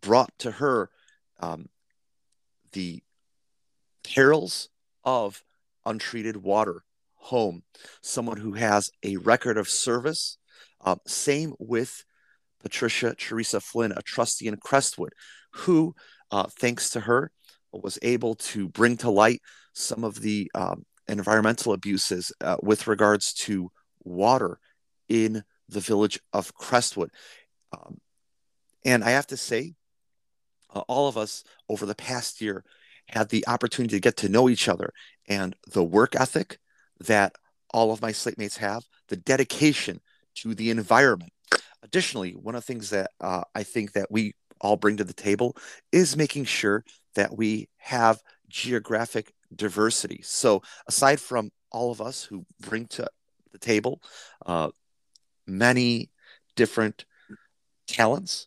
brought 0.00 0.30
to 0.38 0.52
her 0.52 0.90
um, 1.40 1.68
the 2.72 3.02
perils 4.02 4.68
of 5.04 5.42
untreated 5.84 6.36
water 6.36 6.84
home. 7.16 7.62
Someone 8.00 8.36
who 8.36 8.52
has 8.52 8.90
a 9.02 9.16
record 9.16 9.58
of 9.58 9.68
service 9.68 10.38
uh, 10.84 10.96
same 11.06 11.54
with 11.58 12.04
Patricia 12.62 13.14
Theresa 13.18 13.60
Flynn, 13.60 13.92
a 13.92 14.02
trustee 14.02 14.48
in 14.48 14.56
Crestwood, 14.56 15.12
who, 15.52 15.94
uh, 16.30 16.46
thanks 16.58 16.90
to 16.90 17.00
her, 17.00 17.30
was 17.72 17.98
able 18.02 18.34
to 18.36 18.68
bring 18.68 18.96
to 18.98 19.10
light 19.10 19.42
some 19.72 20.04
of 20.04 20.20
the 20.20 20.50
um, 20.54 20.84
environmental 21.08 21.72
abuses 21.72 22.32
uh, 22.40 22.56
with 22.62 22.86
regards 22.86 23.32
to 23.32 23.70
water 24.04 24.58
in 25.08 25.42
the 25.68 25.80
village 25.80 26.18
of 26.32 26.54
Crestwood. 26.54 27.10
Um, 27.72 27.98
and 28.84 29.02
I 29.02 29.10
have 29.10 29.26
to 29.28 29.36
say, 29.36 29.74
uh, 30.74 30.82
all 30.88 31.08
of 31.08 31.16
us 31.16 31.44
over 31.68 31.86
the 31.86 31.94
past 31.94 32.40
year 32.40 32.64
had 33.08 33.28
the 33.28 33.46
opportunity 33.46 33.96
to 33.96 34.00
get 34.00 34.16
to 34.18 34.28
know 34.28 34.48
each 34.48 34.68
other 34.68 34.92
and 35.28 35.54
the 35.72 35.84
work 35.84 36.16
ethic 36.16 36.58
that 37.00 37.34
all 37.70 37.92
of 37.92 38.02
my 38.02 38.12
slate 38.12 38.38
mates 38.38 38.56
have, 38.58 38.84
the 39.08 39.16
dedication 39.16 40.00
to 40.36 40.54
the 40.54 40.70
environment. 40.70 41.32
Additionally, 41.82 42.32
one 42.32 42.54
of 42.54 42.62
the 42.64 42.72
things 42.72 42.90
that 42.90 43.10
uh, 43.20 43.42
I 43.54 43.62
think 43.62 43.92
that 43.92 44.10
we 44.10 44.34
all 44.60 44.76
bring 44.76 44.96
to 44.96 45.04
the 45.04 45.12
table 45.12 45.56
is 45.92 46.16
making 46.16 46.44
sure 46.44 46.84
that 47.14 47.36
we 47.36 47.68
have 47.76 48.22
geographic 48.48 49.32
diversity. 49.54 50.20
So, 50.22 50.62
aside 50.86 51.20
from 51.20 51.50
all 51.70 51.90
of 51.90 52.00
us 52.00 52.24
who 52.24 52.46
bring 52.60 52.86
to 52.86 53.06
the 53.52 53.58
table 53.58 54.00
uh, 54.46 54.70
many 55.46 56.10
different 56.56 57.04
talents, 57.86 58.46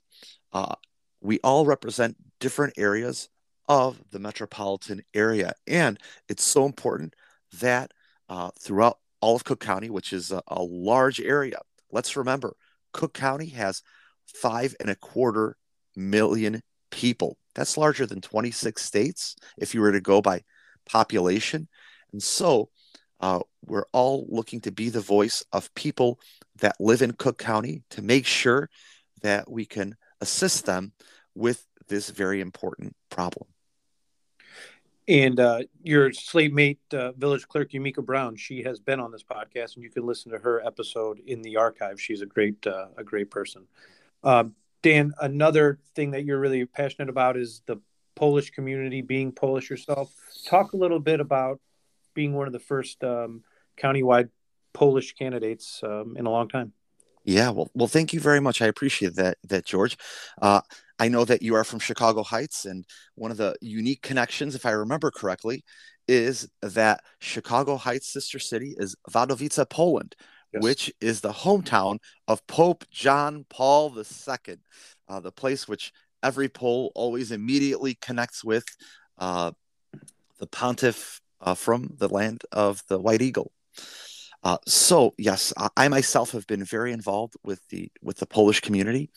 uh, 0.53 0.75
we 1.21 1.39
all 1.43 1.65
represent 1.65 2.17
different 2.39 2.73
areas 2.77 3.29
of 3.67 4.01
the 4.11 4.19
metropolitan 4.19 5.03
area. 5.13 5.53
And 5.67 5.99
it's 6.29 6.43
so 6.43 6.65
important 6.65 7.15
that 7.59 7.91
uh, 8.29 8.51
throughout 8.59 8.99
all 9.21 9.35
of 9.35 9.43
Cook 9.43 9.59
County, 9.59 9.89
which 9.89 10.13
is 10.13 10.31
a, 10.31 10.41
a 10.47 10.61
large 10.61 11.19
area, 11.19 11.59
let's 11.91 12.15
remember 12.15 12.55
Cook 12.93 13.13
County 13.13 13.49
has 13.49 13.81
five 14.25 14.75
and 14.79 14.89
a 14.89 14.95
quarter 14.95 15.57
million 15.95 16.61
people. 16.91 17.37
That's 17.55 17.77
larger 17.77 18.05
than 18.05 18.21
26 18.21 18.81
states 18.81 19.35
if 19.57 19.73
you 19.73 19.81
were 19.81 19.91
to 19.91 20.01
go 20.01 20.21
by 20.21 20.43
population. 20.85 21.67
And 22.11 22.21
so 22.21 22.69
uh, 23.19 23.39
we're 23.65 23.87
all 23.91 24.25
looking 24.29 24.61
to 24.61 24.71
be 24.71 24.89
the 24.89 25.01
voice 25.01 25.43
of 25.51 25.73
people 25.73 26.19
that 26.59 26.79
live 26.79 27.01
in 27.01 27.13
Cook 27.13 27.37
County 27.37 27.83
to 27.91 28.01
make 28.01 28.25
sure 28.25 28.69
that 29.21 29.49
we 29.49 29.65
can 29.65 29.95
assist 30.21 30.65
them 30.65 30.93
with 31.35 31.65
this 31.87 32.09
very 32.09 32.41
important 32.41 32.95
problem. 33.09 33.47
And 35.07 35.39
uh, 35.39 35.61
your 35.83 36.11
slate 36.11 36.53
mate, 36.53 36.79
uh, 36.91 37.13
village 37.13 37.47
clerk 37.47 37.71
Yumeka 37.71 38.05
Brown, 38.05 38.35
she 38.35 38.63
has 38.63 38.79
been 38.79 38.99
on 38.99 39.11
this 39.11 39.23
podcast, 39.23 39.75
and 39.75 39.83
you 39.83 39.89
can 39.89 40.05
listen 40.05 40.31
to 40.33 40.37
her 40.39 40.65
episode 40.65 41.19
in 41.25 41.41
the 41.41 41.55
archive. 41.55 42.01
She's 42.01 42.21
a 42.21 42.25
great, 42.25 42.67
uh, 42.67 42.87
a 42.97 43.03
great 43.03 43.31
person. 43.31 43.67
Um, 44.23 44.55
Dan, 44.81 45.13
another 45.21 45.79
thing 45.95 46.11
that 46.11 46.25
you're 46.25 46.39
really 46.39 46.65
passionate 46.65 47.09
about 47.09 47.37
is 47.37 47.61
the 47.65 47.77
Polish 48.15 48.51
community, 48.51 49.01
being 49.01 49.31
Polish 49.31 49.69
yourself. 49.69 50.13
Talk 50.45 50.73
a 50.73 50.77
little 50.77 50.99
bit 50.99 51.21
about 51.21 51.61
being 52.13 52.33
one 52.33 52.47
of 52.47 52.53
the 52.53 52.59
first 52.59 53.01
um, 53.03 53.43
countywide 53.77 54.29
Polish 54.73 55.13
candidates 55.13 55.81
um, 55.83 56.15
in 56.17 56.25
a 56.25 56.29
long 56.29 56.49
time. 56.49 56.73
Yeah, 57.23 57.49
well, 57.49 57.69
well, 57.73 57.87
thank 57.87 58.13
you 58.13 58.19
very 58.19 58.39
much. 58.39 58.61
I 58.61 58.67
appreciate 58.67 59.15
that, 59.15 59.37
that 59.43 59.65
George. 59.65 59.97
I 60.99 61.07
know 61.09 61.25
that 61.25 61.41
you 61.41 61.55
are 61.55 61.63
from 61.63 61.79
Chicago 61.79 62.23
Heights, 62.23 62.65
and 62.65 62.85
one 63.15 63.31
of 63.31 63.37
the 63.37 63.55
unique 63.61 64.01
connections, 64.01 64.55
if 64.55 64.65
I 64.65 64.71
remember 64.71 65.11
correctly, 65.11 65.63
is 66.07 66.49
that 66.61 67.01
Chicago 67.19 67.77
Heights' 67.77 68.11
sister 68.11 68.39
city 68.39 68.75
is 68.77 68.95
Wadowice, 69.11 69.69
Poland, 69.69 70.15
yes. 70.53 70.63
which 70.63 70.93
is 71.01 71.21
the 71.21 71.31
hometown 71.31 71.99
of 72.27 72.45
Pope 72.47 72.85
John 72.89 73.45
Paul 73.49 73.95
II, 73.97 74.55
uh, 75.07 75.19
the 75.19 75.31
place 75.31 75.67
which 75.67 75.91
every 76.23 76.49
Pole 76.49 76.91
always 76.95 77.31
immediately 77.31 77.95
connects 77.95 78.43
with 78.43 78.65
uh, 79.17 79.51
the 80.39 80.47
pontiff 80.47 81.21
uh, 81.41 81.53
from 81.53 81.95
the 81.97 82.07
land 82.07 82.41
of 82.51 82.83
the 82.87 82.99
White 82.99 83.21
Eagle. 83.21 83.51
Uh, 84.43 84.57
so 84.67 85.13
yes, 85.17 85.51
I 85.75 85.87
myself 85.87 86.31
have 86.31 86.47
been 86.47 86.63
very 86.63 86.93
involved 86.93 87.33
with 87.43 87.59
the 87.69 87.91
with 88.01 88.17
the 88.17 88.27
Polish 88.27 88.61
community. 88.61 89.09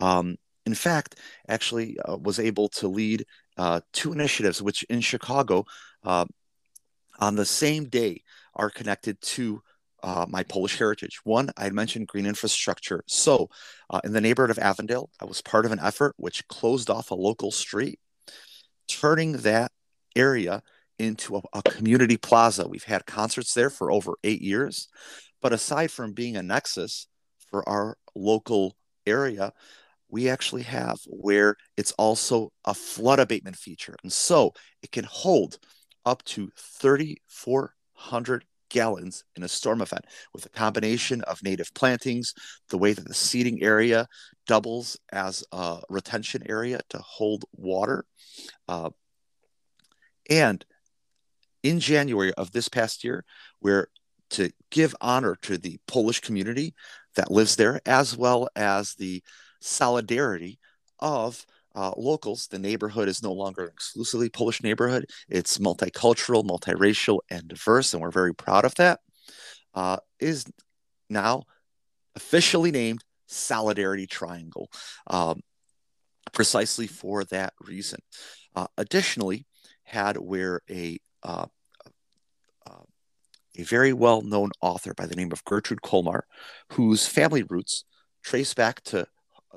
Um, 0.00 0.36
in 0.66 0.74
fact, 0.74 1.16
actually 1.48 1.96
uh, 2.00 2.16
was 2.16 2.38
able 2.38 2.68
to 2.68 2.88
lead 2.88 3.24
uh, 3.56 3.80
two 3.92 4.12
initiatives, 4.12 4.60
which 4.60 4.82
in 4.84 5.00
Chicago, 5.00 5.64
uh, 6.04 6.26
on 7.20 7.36
the 7.36 7.46
same 7.46 7.84
day, 7.84 8.22
are 8.54 8.68
connected 8.68 9.20
to 9.20 9.62
uh, 10.02 10.26
my 10.28 10.42
Polish 10.42 10.78
heritage. 10.78 11.20
One, 11.24 11.50
I 11.56 11.70
mentioned 11.70 12.08
green 12.08 12.26
infrastructure. 12.26 13.02
So, 13.06 13.48
uh, 13.88 14.00
in 14.04 14.12
the 14.12 14.20
neighborhood 14.20 14.50
of 14.50 14.58
Avondale, 14.58 15.10
I 15.20 15.24
was 15.24 15.40
part 15.40 15.64
of 15.64 15.72
an 15.72 15.80
effort 15.80 16.14
which 16.16 16.46
closed 16.48 16.90
off 16.90 17.10
a 17.10 17.14
local 17.14 17.50
street, 17.50 17.98
turning 18.88 19.32
that 19.38 19.72
area 20.14 20.62
into 20.98 21.36
a, 21.36 21.42
a, 21.52 21.62
community 21.62 22.16
plaza. 22.16 22.66
We've 22.68 22.84
had 22.84 23.06
concerts 23.06 23.54
there 23.54 23.70
for 23.70 23.90
over 23.92 24.14
eight 24.24 24.42
years. 24.42 24.88
But 25.42 25.52
aside 25.52 25.90
from 25.90 26.12
being 26.12 26.36
a 26.36 26.42
nexus 26.42 27.06
for 27.50 27.68
our 27.68 27.98
local 28.14 28.76
area, 29.06 29.52
we 30.08 30.28
actually 30.28 30.62
have 30.62 30.98
where 31.06 31.56
it's 31.76 31.92
also 31.92 32.50
a 32.64 32.74
flood 32.74 33.18
abatement 33.18 33.56
feature. 33.56 33.96
And 34.02 34.12
so 34.12 34.52
it 34.82 34.92
can 34.92 35.04
hold 35.04 35.58
up 36.04 36.22
to 36.24 36.50
3,400 36.56 38.44
gallons 38.68 39.24
in 39.36 39.42
a 39.42 39.48
storm 39.48 39.80
event 39.80 40.04
with 40.32 40.46
a 40.46 40.50
combination 40.50 41.22
of 41.22 41.42
native 41.42 41.72
plantings, 41.74 42.34
the 42.68 42.78
way 42.78 42.92
that 42.92 43.06
the 43.06 43.14
seating 43.14 43.62
area 43.62 44.06
doubles 44.46 44.98
as 45.12 45.44
a 45.52 45.80
retention 45.88 46.42
area 46.48 46.80
to 46.90 46.98
hold 46.98 47.44
water. 47.52 48.04
Uh, 48.68 48.90
and 50.28 50.64
in 51.62 51.80
January 51.80 52.32
of 52.34 52.52
this 52.52 52.68
past 52.68 53.04
year, 53.04 53.24
we're 53.60 53.88
to 54.30 54.50
give 54.70 54.94
honor 55.00 55.36
to 55.42 55.56
the 55.56 55.78
Polish 55.86 56.20
community 56.20 56.74
that 57.14 57.30
lives 57.30 57.56
there, 57.56 57.80
as 57.86 58.16
well 58.16 58.48
as 58.56 58.94
the 58.94 59.22
solidarity 59.60 60.58
of 60.98 61.44
uh, 61.74 61.92
locals. 61.96 62.46
The 62.48 62.58
neighborhood 62.58 63.08
is 63.08 63.22
no 63.22 63.32
longer 63.32 63.64
an 63.64 63.70
exclusively 63.72 64.30
Polish 64.30 64.62
neighborhood. 64.62 65.06
It's 65.28 65.58
multicultural, 65.58 66.44
multiracial, 66.44 67.18
and 67.30 67.46
diverse, 67.46 67.92
and 67.92 68.02
we're 68.02 68.10
very 68.10 68.34
proud 68.34 68.64
of 68.64 68.74
that. 68.76 69.00
Uh, 69.74 69.98
is 70.18 70.46
now 71.10 71.42
officially 72.14 72.70
named 72.70 73.04
Solidarity 73.26 74.06
Triangle, 74.06 74.70
um, 75.08 75.40
precisely 76.32 76.86
for 76.86 77.24
that 77.24 77.52
reason. 77.60 78.00
Uh, 78.54 78.66
additionally, 78.78 79.44
had 79.84 80.16
where 80.16 80.62
a 80.70 80.98
uh, 81.22 81.46
uh, 82.66 82.82
a 83.58 83.62
very 83.62 83.92
well 83.92 84.22
known 84.22 84.50
author 84.60 84.94
by 84.94 85.06
the 85.06 85.16
name 85.16 85.32
of 85.32 85.44
Gertrude 85.44 85.82
Kolmar, 85.82 86.22
whose 86.72 87.06
family 87.06 87.42
roots 87.42 87.84
trace 88.22 88.54
back 88.54 88.82
to 88.84 89.06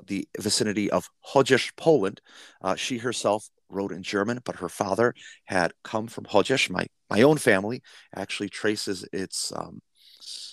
the 0.06 0.28
vicinity 0.38 0.90
of 0.90 1.08
Chodzież, 1.26 1.72
Poland. 1.76 2.20
Uh, 2.62 2.74
she 2.74 2.98
herself 2.98 3.48
wrote 3.68 3.92
in 3.92 4.02
German, 4.02 4.40
but 4.44 4.56
her 4.56 4.68
father 4.68 5.14
had 5.44 5.72
come 5.84 6.06
from 6.06 6.24
Chodzież. 6.24 6.70
My, 6.70 6.86
my 7.08 7.22
own 7.22 7.36
family 7.38 7.82
actually 8.14 8.48
traces 8.48 9.06
its 9.12 9.52
um, 9.54 9.80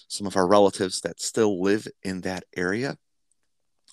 some 0.08 0.28
of 0.28 0.38
our 0.38 0.48
relatives 0.48 1.02
that 1.02 1.22
still 1.22 1.62
live 1.62 1.88
in 2.04 2.22
that 2.22 2.44
area. 2.56 2.98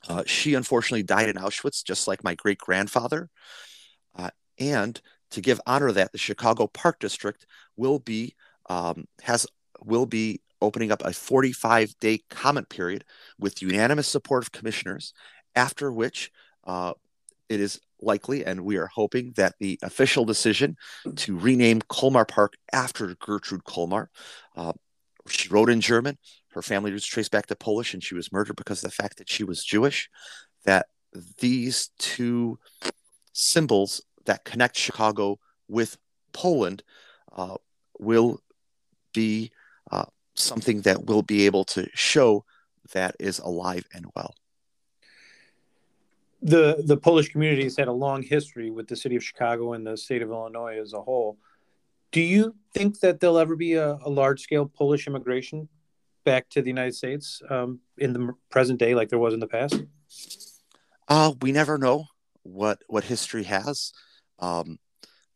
Uh, 0.08 0.22
she 0.26 0.54
unfortunately 0.54 1.02
died 1.02 1.28
in 1.28 1.36
Auschwitz, 1.36 1.82
just 1.84 2.06
like 2.06 2.22
my 2.22 2.34
great 2.34 2.58
grandfather. 2.58 3.30
Uh, 4.14 4.30
and 4.58 5.00
to 5.30 5.40
give 5.40 5.60
honor 5.66 5.88
to 5.88 5.94
that, 5.94 6.12
the 6.12 6.18
Chicago 6.18 6.66
Park 6.66 7.00
District 7.00 7.46
will 7.76 7.98
be 7.98 8.34
um, 8.68 9.06
has 9.22 9.46
will 9.82 10.06
be 10.06 10.40
opening 10.62 10.90
up 10.90 11.04
a 11.04 11.12
45 11.12 11.98
day 12.00 12.20
comment 12.30 12.68
period 12.68 13.04
with 13.38 13.60
unanimous 13.60 14.08
support 14.08 14.42
of 14.42 14.52
commissioners 14.52 15.12
after 15.56 15.92
which 15.92 16.30
uh, 16.64 16.94
it 17.48 17.60
is 17.60 17.80
likely, 18.00 18.44
and 18.44 18.64
we 18.64 18.76
are 18.76 18.86
hoping 18.86 19.32
that 19.36 19.54
the 19.58 19.78
official 19.82 20.24
decision 20.24 20.76
to 21.16 21.36
rename 21.36 21.80
Kolmar 21.82 22.26
Park 22.26 22.54
after 22.72 23.14
Gertrude 23.16 23.64
Kolmar. 23.64 24.08
Uh, 24.56 24.72
she 25.28 25.48
wrote 25.48 25.70
in 25.70 25.80
German. 25.80 26.18
Her 26.50 26.62
family 26.62 26.92
was 26.92 27.04
traced 27.04 27.30
back 27.32 27.46
to 27.46 27.56
Polish, 27.56 27.94
and 27.94 28.02
she 28.02 28.14
was 28.14 28.32
murdered 28.32 28.56
because 28.56 28.84
of 28.84 28.90
the 28.90 28.96
fact 28.96 29.18
that 29.18 29.28
she 29.28 29.44
was 29.44 29.64
Jewish. 29.64 30.08
That 30.64 30.86
these 31.38 31.90
two 31.98 32.58
symbols 33.32 34.02
that 34.26 34.44
connect 34.44 34.76
Chicago 34.76 35.38
with 35.68 35.96
Poland 36.32 36.82
uh, 37.32 37.56
will 37.98 38.40
be 39.12 39.50
uh, 39.90 40.06
something 40.34 40.82
that 40.82 41.06
will 41.06 41.22
be 41.22 41.46
able 41.46 41.64
to 41.64 41.88
show 41.94 42.44
that 42.92 43.16
is 43.18 43.38
alive 43.38 43.84
and 43.94 44.06
well 44.14 44.34
the 46.44 46.84
the 46.84 46.96
Polish 46.96 47.30
community 47.30 47.64
has 47.64 47.76
had 47.76 47.88
a 47.88 47.92
long 47.92 48.22
history 48.22 48.70
with 48.70 48.86
the 48.86 48.94
city 48.94 49.16
of 49.16 49.24
Chicago 49.24 49.72
and 49.72 49.86
the 49.86 49.96
state 49.96 50.20
of 50.22 50.28
Illinois 50.30 50.78
as 50.78 50.92
a 50.92 51.00
whole. 51.00 51.38
Do 52.12 52.20
you 52.20 52.54
think 52.74 53.00
that 53.00 53.18
there'll 53.18 53.38
ever 53.38 53.56
be 53.56 53.74
a, 53.74 53.98
a 54.04 54.10
large 54.10 54.42
scale 54.42 54.66
Polish 54.66 55.06
immigration 55.06 55.68
back 56.24 56.48
to 56.50 56.62
the 56.62 56.68
United 56.68 56.94
States 56.94 57.42
um, 57.48 57.80
in 57.98 58.12
the 58.12 58.34
present 58.50 58.78
day, 58.78 58.94
like 58.94 59.08
there 59.08 59.18
was 59.18 59.34
in 59.34 59.40
the 59.40 59.48
past? 59.48 59.82
Uh, 61.08 61.32
we 61.40 61.50
never 61.50 61.78
know 61.78 62.04
what 62.42 62.78
what 62.88 63.04
history 63.04 63.44
has. 63.44 63.92
Um, 64.38 64.78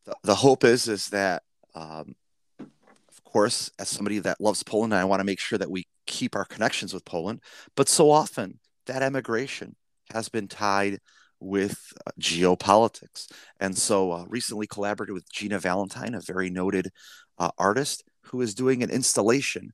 the, 0.05 0.15
the 0.23 0.35
hope 0.35 0.63
is 0.63 0.89
is 0.89 1.09
that, 1.09 1.43
um, 1.75 2.17
of 2.61 3.25
course, 3.25 3.71
as 3.79 3.89
somebody 3.89 4.19
that 4.19 4.43
loves 4.43 4.63
Poland, 4.63 4.95
I 4.95 5.05
want 5.05 5.21
to 5.21 5.25
make 5.25 5.41
sure 5.41 5.59
that 5.59 5.71
we 5.71 5.87
keep 6.07 6.37
our 6.37 6.45
connections 6.45 6.93
with 6.93 7.07
Poland. 7.07 7.41
But 7.77 7.89
so 7.89 8.11
often 8.11 8.61
that 8.87 9.03
emigration 9.03 9.75
has 10.13 10.29
been 10.29 10.49
tied 10.49 11.01
with 11.41 11.93
uh, 12.07 12.11
geopolitics. 12.21 13.31
And 13.61 13.77
so 13.77 14.13
uh, 14.13 14.25
recently 14.29 14.67
collaborated 14.67 15.15
with 15.15 15.31
Gina 15.33 15.59
Valentine, 15.59 16.15
a 16.15 16.21
very 16.21 16.51
noted 16.51 16.91
uh, 17.39 17.51
artist 17.59 18.05
who 18.25 18.41
is 18.41 18.55
doing 18.55 18.83
an 18.83 18.91
installation 18.91 19.73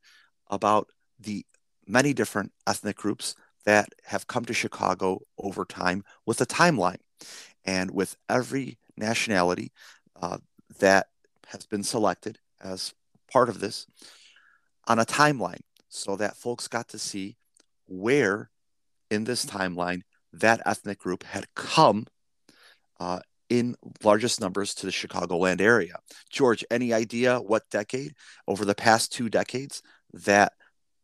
about 0.51 0.89
the 1.19 1.45
many 1.87 2.13
different 2.13 2.53
ethnic 2.67 2.97
groups 2.97 3.35
that 3.65 3.89
have 4.05 4.27
come 4.27 4.45
to 4.45 4.53
Chicago 4.53 5.21
over 5.39 5.65
time 5.65 6.05
with 6.27 6.41
a 6.41 6.47
timeline. 6.47 6.99
And 7.65 7.91
with 7.93 8.17
every 8.29 8.79
nationality 8.97 9.73
uh, 10.21 10.39
that 10.81 11.07
has 11.47 11.65
been 11.65 11.83
selected 11.83 12.39
as 12.61 12.93
part 13.33 13.49
of 13.49 13.61
this 13.61 13.87
on 14.87 14.99
a 14.99 15.07
timeline 15.07 15.61
so 15.89 16.17
that 16.17 16.37
folks 16.37 16.69
got 16.69 16.89
to 16.89 16.99
see 16.99 17.37
where 17.87 18.51
in 19.11 19.25
this 19.25 19.47
timeline 19.47 20.03
that 20.41 20.61
ethnic 20.67 20.99
group 20.99 21.23
had 21.25 21.47
come 21.55 22.07
uh, 23.01 23.21
in 23.51 23.77
largest 24.03 24.41
numbers 24.41 24.75
to 24.75 24.87
the 24.87 24.93
Chicagoland 24.93 25.61
area. 25.61 25.97
George, 26.31 26.65
any 26.71 26.93
idea 26.93 27.39
what 27.39 27.69
decade 27.71 28.15
over 28.49 28.65
the 28.65 28.75
past 28.75 29.13
two 29.13 29.29
decades 29.29 29.83
that 30.13 30.53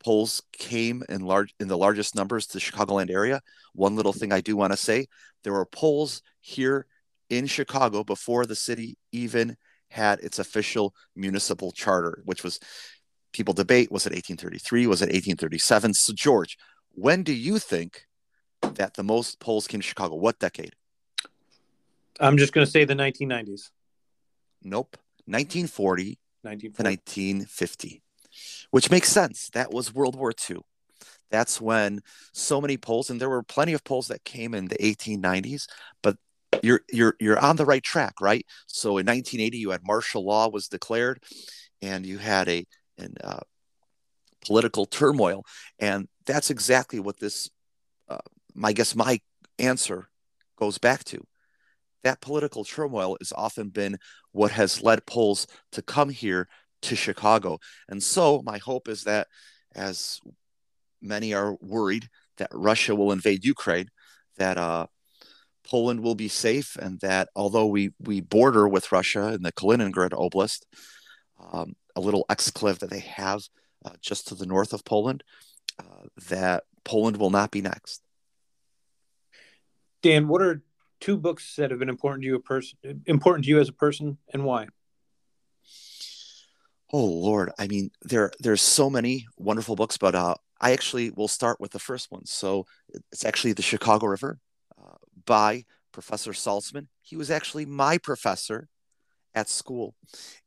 Poles 0.03 0.43
came 0.53 1.03
in 1.11 1.21
large 1.21 1.55
in 1.61 1.69
the 1.69 1.77
largest 1.77 2.14
numbers 2.14 2.47
to 2.47 2.55
the 2.55 2.61
Chicagoland 2.61 3.11
area? 3.11 3.40
One 3.75 3.97
little 3.97 4.14
thing 4.14 4.33
I 4.33 4.40
do 4.40 4.57
want 4.57 4.73
to 4.73 4.77
say: 4.77 5.07
there 5.45 5.53
were 5.53 5.66
Poles 5.66 6.23
here 6.40 6.87
in 7.29 7.47
Chicago 7.47 8.03
before 8.03 8.47
the 8.47 8.57
city 8.57 8.97
even 9.12 9.57
had 9.88 10.21
its 10.21 10.38
official 10.38 10.95
municipal 11.14 11.71
charter, 11.71 12.23
which 12.25 12.43
was 12.43 12.59
people 13.33 13.55
debate 13.55 13.90
was 13.93 14.07
it 14.07 14.12
1833 14.12 14.87
was 14.87 15.03
it 15.03 15.07
1837 15.07 15.95
so 15.95 16.12
george 16.12 16.59
when 16.90 17.23
do 17.23 17.33
you 17.33 17.59
think 17.59 18.07
that 18.75 18.94
the 18.94 19.03
most 19.03 19.40
Poles 19.40 19.66
came 19.66 19.81
to 19.81 19.87
Chicago? 19.87 20.14
What 20.16 20.38
decade? 20.38 20.75
I'm 22.18 22.37
just 22.37 22.53
going 22.53 22.64
to 22.64 22.70
say 22.70 22.85
the 22.85 22.94
1990s. 22.94 23.70
Nope. 24.62 24.96
1940, 25.27 26.18
1940 26.42 26.70
to 26.70 26.83
1950, 26.83 28.03
which 28.70 28.90
makes 28.90 29.09
sense. 29.09 29.49
That 29.51 29.73
was 29.73 29.94
World 29.94 30.16
War 30.16 30.33
II. 30.51 30.59
That's 31.31 31.61
when 31.61 32.01
so 32.33 32.61
many 32.61 32.77
Poles, 32.77 33.11
and 33.11 33.20
there 33.20 33.31
were 33.31 33.42
plenty 33.42 33.73
of 33.73 33.85
Poles 33.85 34.09
that 34.09 34.25
came 34.25 34.55
in 34.55 34.66
the 34.66 34.77
1890s, 34.77 35.66
but 36.03 36.16
you're 36.62 36.81
you're 36.90 37.14
you're 37.20 37.38
on 37.38 37.57
the 37.57 37.64
right 37.64 37.83
track, 37.83 38.14
right? 38.20 38.44
So 38.66 38.99
in 38.99 39.07
1980, 39.07 39.59
you 39.59 39.70
had 39.70 39.87
martial 39.87 40.25
law 40.25 40.49
was 40.49 40.66
declared, 40.66 41.23
and 41.81 42.05
you 42.05 42.18
had 42.18 42.49
a 42.49 42.66
an 42.99 43.14
uh, 43.23 43.40
political 44.44 44.87
turmoil, 44.87 45.44
and 45.79 46.09
that's 46.27 46.51
exactly 46.51 46.99
what 46.99 47.20
this 47.20 47.49
uh, 48.09 48.18
my 48.61 48.73
guess 48.73 48.94
my 48.94 49.20
answer 49.59 50.09
goes 50.59 50.79
back 50.79 51.03
to 51.05 51.25
that 52.03 52.20
political 52.20 52.64
turmoil 52.64 53.16
has 53.20 53.33
often 53.33 53.68
been 53.68 53.99
what 54.33 54.53
has 54.53 54.83
led 54.83 55.05
Poles 55.07 55.46
to 55.73 55.83
come 55.83 56.11
here 56.11 56.49
to 56.83 56.96
Chicago. 56.96 57.59
And 57.88 58.03
so 58.03 58.42
my 58.44 58.59
hope 58.59 58.88
is 58.88 59.05
that 59.05 59.27
as 59.75 60.20
many 61.03 61.35
are 61.35 61.57
worried 61.61 62.09
that 62.38 62.49
Russia 62.53 62.94
will 62.94 63.12
invade 63.12 63.44
Ukraine, 63.44 63.88
that 64.38 64.57
uh, 64.57 64.87
Poland 65.64 66.01
will 66.01 66.14
be 66.14 66.29
safe, 66.29 66.77
and 66.77 66.99
that 67.01 67.29
although 67.37 67.66
we 67.66 67.90
we 68.01 68.20
border 68.20 68.66
with 68.66 68.92
Russia 68.92 69.33
in 69.35 69.42
the 69.42 69.53
Kaliningrad 69.53 70.11
Oblast, 70.11 70.64
um, 71.53 71.75
a 71.94 72.01
little 72.01 72.25
exclave 72.31 72.79
that 72.79 72.90
they 72.90 73.01
have 73.01 73.42
uh, 73.85 73.92
just 74.01 74.29
to 74.29 74.35
the 74.35 74.46
north 74.46 74.73
of 74.73 74.85
Poland, 74.85 75.23
uh, 75.79 76.07
that 76.29 76.64
Poland 76.85 77.18
will 77.18 77.31
not 77.31 77.51
be 77.51 77.61
next. 77.61 78.03
Dan, 80.03 80.29
what 80.29 80.43
are 80.43 80.63
two 81.01 81.17
books 81.17 81.57
that 81.57 81.71
have 81.71 81.79
been 81.79 81.89
important 81.89 82.23
to 82.23 82.27
you 82.29 82.37
a 82.37 82.41
person 82.41 83.03
important 83.07 83.45
to 83.45 83.51
you 83.51 83.61
as 83.61 83.69
a 83.69 83.73
person 83.73 84.19
and 84.33 84.45
why? 84.45 84.69
Oh 86.93 87.05
Lord, 87.05 87.51
I 87.59 87.67
mean 87.69 87.91
there 88.03 88.33
there's 88.41 88.63
so 88.63 88.91
many 88.91 89.27
wonderful 89.37 89.77
books, 89.77 89.97
but 89.97 90.15
uh, 90.15 90.35
I 90.61 90.73
actually 90.73 91.11
will 91.11 91.29
start 91.29 91.61
with 91.61 91.73
the 91.73 91.79
first 91.79 92.11
one. 92.11 92.27
So 92.27 92.67
it's 93.13 93.25
actually 93.25 93.53
The 93.53 93.63
Chicago 93.63 94.07
River 94.07 94.39
uh, 94.79 94.97
by 95.25 95.65
Professor 95.93 96.33
Solzman. 96.33 96.89
He 97.01 97.17
was 97.17 97.31
actually 97.31 97.67
my 97.67 97.99
professor 97.99 98.69
at 99.35 99.49
school, 99.49 99.95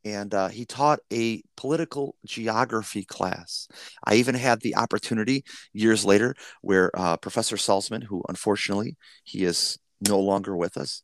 and 0.04 0.34
uh, 0.34 0.50
he 0.50 0.66
taught 0.66 1.00
a 1.12 1.42
political 1.56 2.16
geography 2.26 3.04
class. 3.04 3.68
I 4.04 4.16
even 4.16 4.36
had 4.36 4.60
the 4.62 4.76
opportunity 4.76 5.46
years 5.72 6.04
later 6.04 6.36
where 6.62 6.92
uh, 6.94 7.18
Professor 7.18 7.56
Solzman, 7.56 8.04
who 8.04 8.24
unfortunately 8.28 8.98
he 9.24 9.46
is 9.46 9.80
no 10.02 10.20
longer 10.20 10.56
with 10.56 10.78
us, 10.78 11.02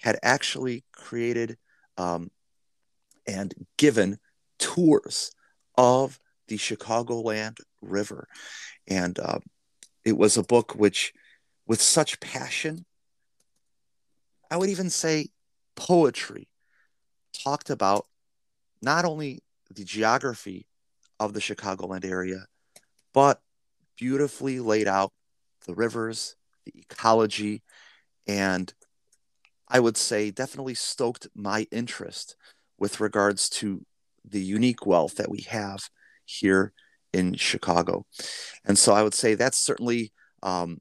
had 0.00 0.18
actually 0.22 0.84
created 0.92 1.56
um, 1.96 2.30
and 3.26 3.54
given 3.78 4.18
tours 4.58 5.32
of 5.76 6.18
the 6.48 6.58
Chicagoland 6.58 7.60
River. 7.80 8.28
And 8.86 9.18
uh, 9.18 9.38
it 10.04 10.16
was 10.16 10.36
a 10.36 10.42
book 10.42 10.74
which, 10.74 11.12
with 11.66 11.80
such 11.80 12.20
passion, 12.20 12.84
I 14.50 14.56
would 14.56 14.68
even 14.68 14.90
say 14.90 15.28
poetry, 15.76 16.48
talked 17.42 17.70
about 17.70 18.06
not 18.80 19.04
only 19.04 19.42
the 19.74 19.84
geography 19.84 20.66
of 21.18 21.32
the 21.32 21.40
Chicagoland 21.40 22.04
area, 22.04 22.46
but 23.12 23.40
beautifully 23.96 24.60
laid 24.60 24.88
out 24.88 25.12
the 25.66 25.74
rivers, 25.74 26.36
the 26.64 26.72
ecology, 26.76 27.62
and 28.26 28.72
I 29.68 29.80
would 29.80 29.96
say 29.96 30.30
definitely 30.30 30.74
stoked 30.74 31.28
my 31.34 31.66
interest 31.70 32.36
with 32.78 33.00
regards 33.00 33.48
to 33.48 33.84
the 34.24 34.40
unique 34.40 34.84
wealth 34.86 35.16
that 35.16 35.30
we 35.30 35.42
have 35.42 35.88
here 36.24 36.72
in 37.12 37.34
Chicago. 37.34 38.06
And 38.64 38.78
so 38.78 38.92
I 38.92 39.02
would 39.02 39.14
say 39.14 39.34
that's 39.34 39.58
certainly 39.58 40.12
um, 40.42 40.78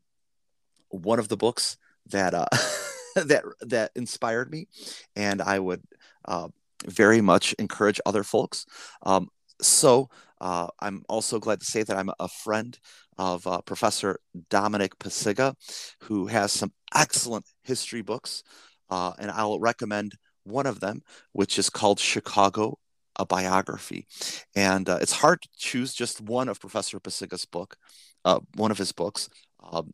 one 0.89 1.19
of 1.19 1.27
the 1.27 1.37
books 1.37 1.77
that 2.07 2.33
uh, 2.33 2.45
that 3.15 3.43
that 3.61 3.91
inspired 3.95 4.51
me, 4.51 4.67
and 5.15 5.41
I 5.41 5.59
would 5.59 5.81
uh, 6.25 6.47
very 6.85 7.21
much 7.21 7.53
encourage 7.53 7.99
other 8.05 8.23
folks. 8.23 8.65
Um, 9.03 9.29
so 9.61 10.09
uh, 10.39 10.67
I'm 10.79 11.03
also 11.07 11.39
glad 11.39 11.59
to 11.59 11.65
say 11.65 11.83
that 11.83 11.97
I'm 11.97 12.11
a 12.19 12.27
friend 12.27 12.77
of 13.17 13.45
uh, 13.45 13.61
Professor 13.61 14.19
Dominic 14.49 14.97
Pacyga, 14.97 15.53
who 16.01 16.27
has 16.27 16.51
some 16.51 16.71
excellent 16.95 17.45
history 17.63 18.01
books, 18.01 18.43
uh, 18.89 19.13
and 19.19 19.29
I'll 19.29 19.59
recommend 19.59 20.13
one 20.43 20.65
of 20.65 20.79
them, 20.79 21.01
which 21.33 21.59
is 21.59 21.69
called 21.69 21.99
Chicago 21.99 22.79
a 23.17 23.25
biography. 23.25 24.07
And 24.55 24.89
uh, 24.89 24.97
it's 25.01 25.11
hard 25.11 25.41
to 25.41 25.49
choose 25.57 25.93
just 25.93 26.21
one 26.21 26.49
of 26.49 26.59
Professor 26.59 26.99
Pacyga's 26.99 27.45
book, 27.45 27.77
uh, 28.25 28.39
one 28.55 28.71
of 28.71 28.77
his 28.77 28.91
books. 28.91 29.29
Um, 29.71 29.93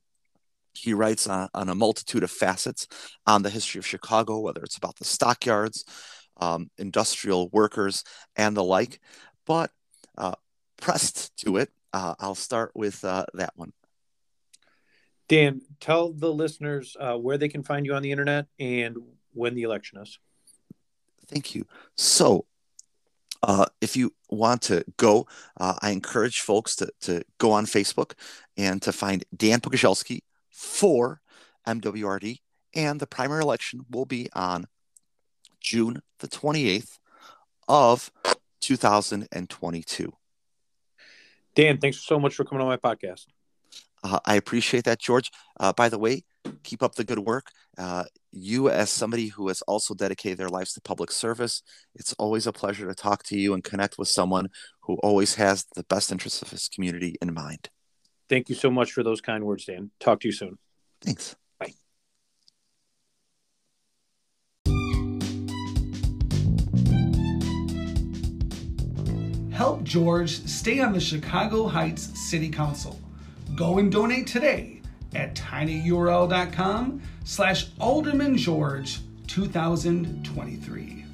he 0.74 0.94
writes 0.94 1.28
on, 1.28 1.50
on, 1.54 1.70
a 1.70 1.76
multitude 1.76 2.24
of 2.24 2.32
facets 2.32 2.88
on 3.26 3.42
the 3.42 3.50
history 3.50 3.80
of 3.80 3.86
Chicago, 3.86 4.40
whether 4.40 4.62
it's 4.62 4.78
about 4.78 4.96
the 4.98 5.06
stockyards, 5.06 5.84
um, 6.38 6.70
industrial 6.78 7.50
workers, 7.50 8.04
and 8.36 8.56
the 8.56 8.64
like. 8.64 9.00
But 9.46 9.72
uh, 10.18 10.36
pressed 10.78 11.36
to 11.38 11.58
it, 11.58 11.70
uh, 11.94 12.16
I'll 12.20 12.36
start 12.36 12.72
with 12.76 13.04
uh, 13.04 13.26
that 13.34 13.54
one. 13.56 13.74
Dan, 15.28 15.62
tell 15.80 16.14
the 16.14 16.32
listeners 16.32 16.96
uh, 17.00 17.18
where 17.18 17.38
they 17.38 17.50
can 17.50 17.64
find 17.64 17.86
you 17.86 17.94
on 17.94 18.02
the 18.02 18.12
internet 18.12 18.46
and 18.60 18.98
when 19.34 19.56
the 19.56 19.64
election 19.64 20.00
is. 20.00 20.20
Thank 21.28 21.54
you. 21.54 21.68
So, 21.96 22.46
uh, 23.44 23.66
if 23.82 23.98
you 23.98 24.14
want 24.30 24.62
to 24.64 24.84
go, 24.96 25.28
uh, 25.60 25.76
I 25.82 25.92
encourage 25.92 26.42
folks 26.42 26.76
to, 26.78 26.90
to 27.02 27.24
go 27.38 27.52
on 27.52 27.66
Facebook 27.66 28.14
and 28.56 28.82
to 28.82 28.92
find 28.92 29.24
Dan 29.36 29.60
Pogorzelski 29.60 30.22
for 30.50 31.22
MWRD. 31.68 32.40
And 32.74 33.00
the 33.00 33.08
primary 33.08 33.42
election 33.42 33.86
will 33.92 34.06
be 34.06 34.30
on 34.34 34.66
June 35.62 36.02
the 36.20 36.28
28th 36.28 36.98
of 37.68 38.12
2022. 38.62 40.14
Dan, 41.56 41.78
thanks 41.80 41.98
so 42.06 42.20
much 42.20 42.36
for 42.36 42.44
coming 42.44 42.62
on 42.62 42.68
my 42.68 42.78
podcast. 42.78 43.26
Uh, 44.04 44.20
I 44.26 44.36
appreciate 44.36 44.84
that, 44.84 45.00
George. 45.00 45.32
Uh, 45.60 45.74
by 45.74 45.90
the 45.90 45.98
way, 45.98 46.24
keep 46.64 46.84
up 46.84 46.96
the 46.96 47.04
good 47.04 47.20
work. 47.20 47.48
Uh, 47.78 48.04
you, 48.32 48.70
as 48.70 48.90
somebody 48.90 49.28
who 49.28 49.48
has 49.48 49.62
also 49.64 49.94
dedicated 49.94 50.38
their 50.38 50.50
lives 50.50 50.74
to 50.74 50.82
public 50.82 51.12
service, 51.12 51.64
it's 51.96 52.14
always 52.14 52.46
a 52.48 52.54
pleasure 52.54 52.88
to 52.88 52.94
talk 52.94 53.24
to 53.24 53.38
you 53.38 53.54
and 53.54 53.64
connect 53.64 53.98
with 53.98 54.08
someone 54.08 54.50
who 54.82 54.96
always 54.98 55.36
has 55.36 55.66
the 55.76 55.84
best 55.84 56.12
interests 56.12 56.42
of 56.42 56.52
his 56.52 56.70
community 56.70 57.16
in 57.22 57.34
mind. 57.34 57.70
Thank 58.30 58.50
you 58.50 58.56
so 58.56 58.70
much 58.70 58.92
for 58.92 59.04
those 59.04 59.22
kind 59.22 59.44
words, 59.44 59.66
Dan. 59.66 59.92
Talk 60.00 60.20
to 60.22 60.28
you 60.28 60.34
soon. 60.34 60.58
Thanks. 61.02 61.36
Help 69.58 69.84
George 69.84 70.46
stay 70.46 70.80
on 70.82 70.94
the 70.94 71.00
Chicago 71.00 71.66
Heights 71.66 72.04
City 72.30 72.48
Council. 72.48 73.00
Go 73.56 73.80
and 73.80 73.92
donate 73.92 74.28
today 74.28 74.84
at 75.16 75.34
tinyurl.com 75.34 77.02
slash 77.24 77.66
Alderman 77.80 78.38
George 78.38 79.00
2023. 79.26 81.06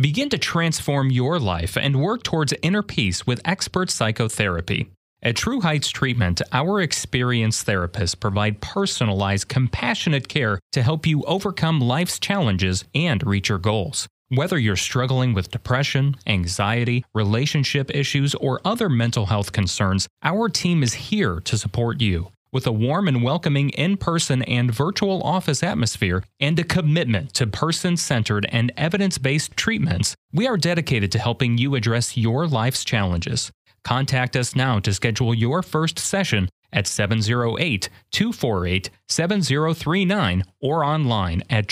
Begin 0.00 0.30
to 0.30 0.38
transform 0.38 1.10
your 1.10 1.38
life 1.38 1.76
and 1.76 2.00
work 2.00 2.22
towards 2.22 2.54
inner 2.62 2.82
peace 2.82 3.26
with 3.26 3.42
expert 3.44 3.90
psychotherapy. 3.90 4.90
At 5.22 5.36
True 5.36 5.60
Heights 5.60 5.90
Treatment, 5.90 6.40
our 6.50 6.80
experienced 6.80 7.66
therapists 7.66 8.18
provide 8.18 8.62
personalized, 8.62 9.50
compassionate 9.50 10.28
care 10.28 10.58
to 10.72 10.80
help 10.82 11.06
you 11.06 11.24
overcome 11.24 11.78
life's 11.82 12.18
challenges 12.18 12.86
and 12.94 13.22
reach 13.26 13.50
your 13.50 13.58
goals. 13.58 14.08
Whether 14.32 14.60
you're 14.60 14.76
struggling 14.76 15.34
with 15.34 15.50
depression, 15.50 16.14
anxiety, 16.24 17.04
relationship 17.12 17.90
issues, 17.92 18.32
or 18.36 18.60
other 18.64 18.88
mental 18.88 19.26
health 19.26 19.50
concerns, 19.50 20.06
our 20.22 20.48
team 20.48 20.84
is 20.84 20.94
here 20.94 21.40
to 21.40 21.58
support 21.58 22.00
you. 22.00 22.28
With 22.52 22.64
a 22.64 22.70
warm 22.70 23.08
and 23.08 23.24
welcoming 23.24 23.70
in 23.70 23.96
person 23.96 24.44
and 24.44 24.72
virtual 24.72 25.20
office 25.24 25.64
atmosphere 25.64 26.22
and 26.38 26.56
a 26.60 26.62
commitment 26.62 27.34
to 27.34 27.48
person 27.48 27.96
centered 27.96 28.46
and 28.52 28.70
evidence 28.76 29.18
based 29.18 29.56
treatments, 29.56 30.14
we 30.32 30.46
are 30.46 30.56
dedicated 30.56 31.10
to 31.10 31.18
helping 31.18 31.58
you 31.58 31.74
address 31.74 32.16
your 32.16 32.46
life's 32.46 32.84
challenges. 32.84 33.50
Contact 33.82 34.36
us 34.36 34.54
now 34.54 34.78
to 34.78 34.94
schedule 34.94 35.34
your 35.34 35.60
first 35.60 35.98
session 35.98 36.48
at 36.72 36.86
708 36.86 37.88
248 38.12 38.90
7039 39.08 40.44
or 40.60 40.84
online 40.84 41.42
at 41.50 41.66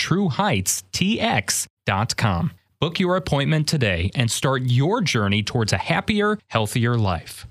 Book 2.79 2.99
your 2.99 3.15
appointment 3.15 3.67
today 3.67 4.11
and 4.13 4.29
start 4.29 4.61
your 4.63 5.01
journey 5.01 5.41
towards 5.41 5.73
a 5.73 5.77
happier, 5.77 6.37
healthier 6.47 6.95
life. 6.95 7.47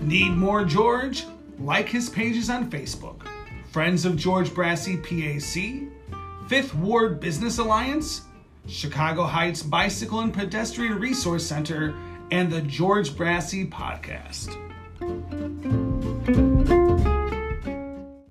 Need 0.00 0.30
more 0.30 0.64
George? 0.64 1.26
Like 1.58 1.88
his 1.88 2.08
pages 2.08 2.48
on 2.48 2.70
Facebook 2.70 3.26
Friends 3.72 4.06
of 4.06 4.16
George 4.16 4.48
Brassey 4.48 4.96
PAC, 5.02 5.90
Fifth 6.48 6.74
Ward 6.76 7.20
Business 7.20 7.58
Alliance, 7.58 8.22
Chicago 8.66 9.24
Heights 9.24 9.62
Bicycle 9.62 10.20
and 10.20 10.32
Pedestrian 10.32 10.98
Resource 10.98 11.44
Center, 11.44 11.94
and 12.30 12.50
the 12.50 12.62
George 12.62 13.10
Brassey 13.10 13.68
Podcast. 13.68 14.56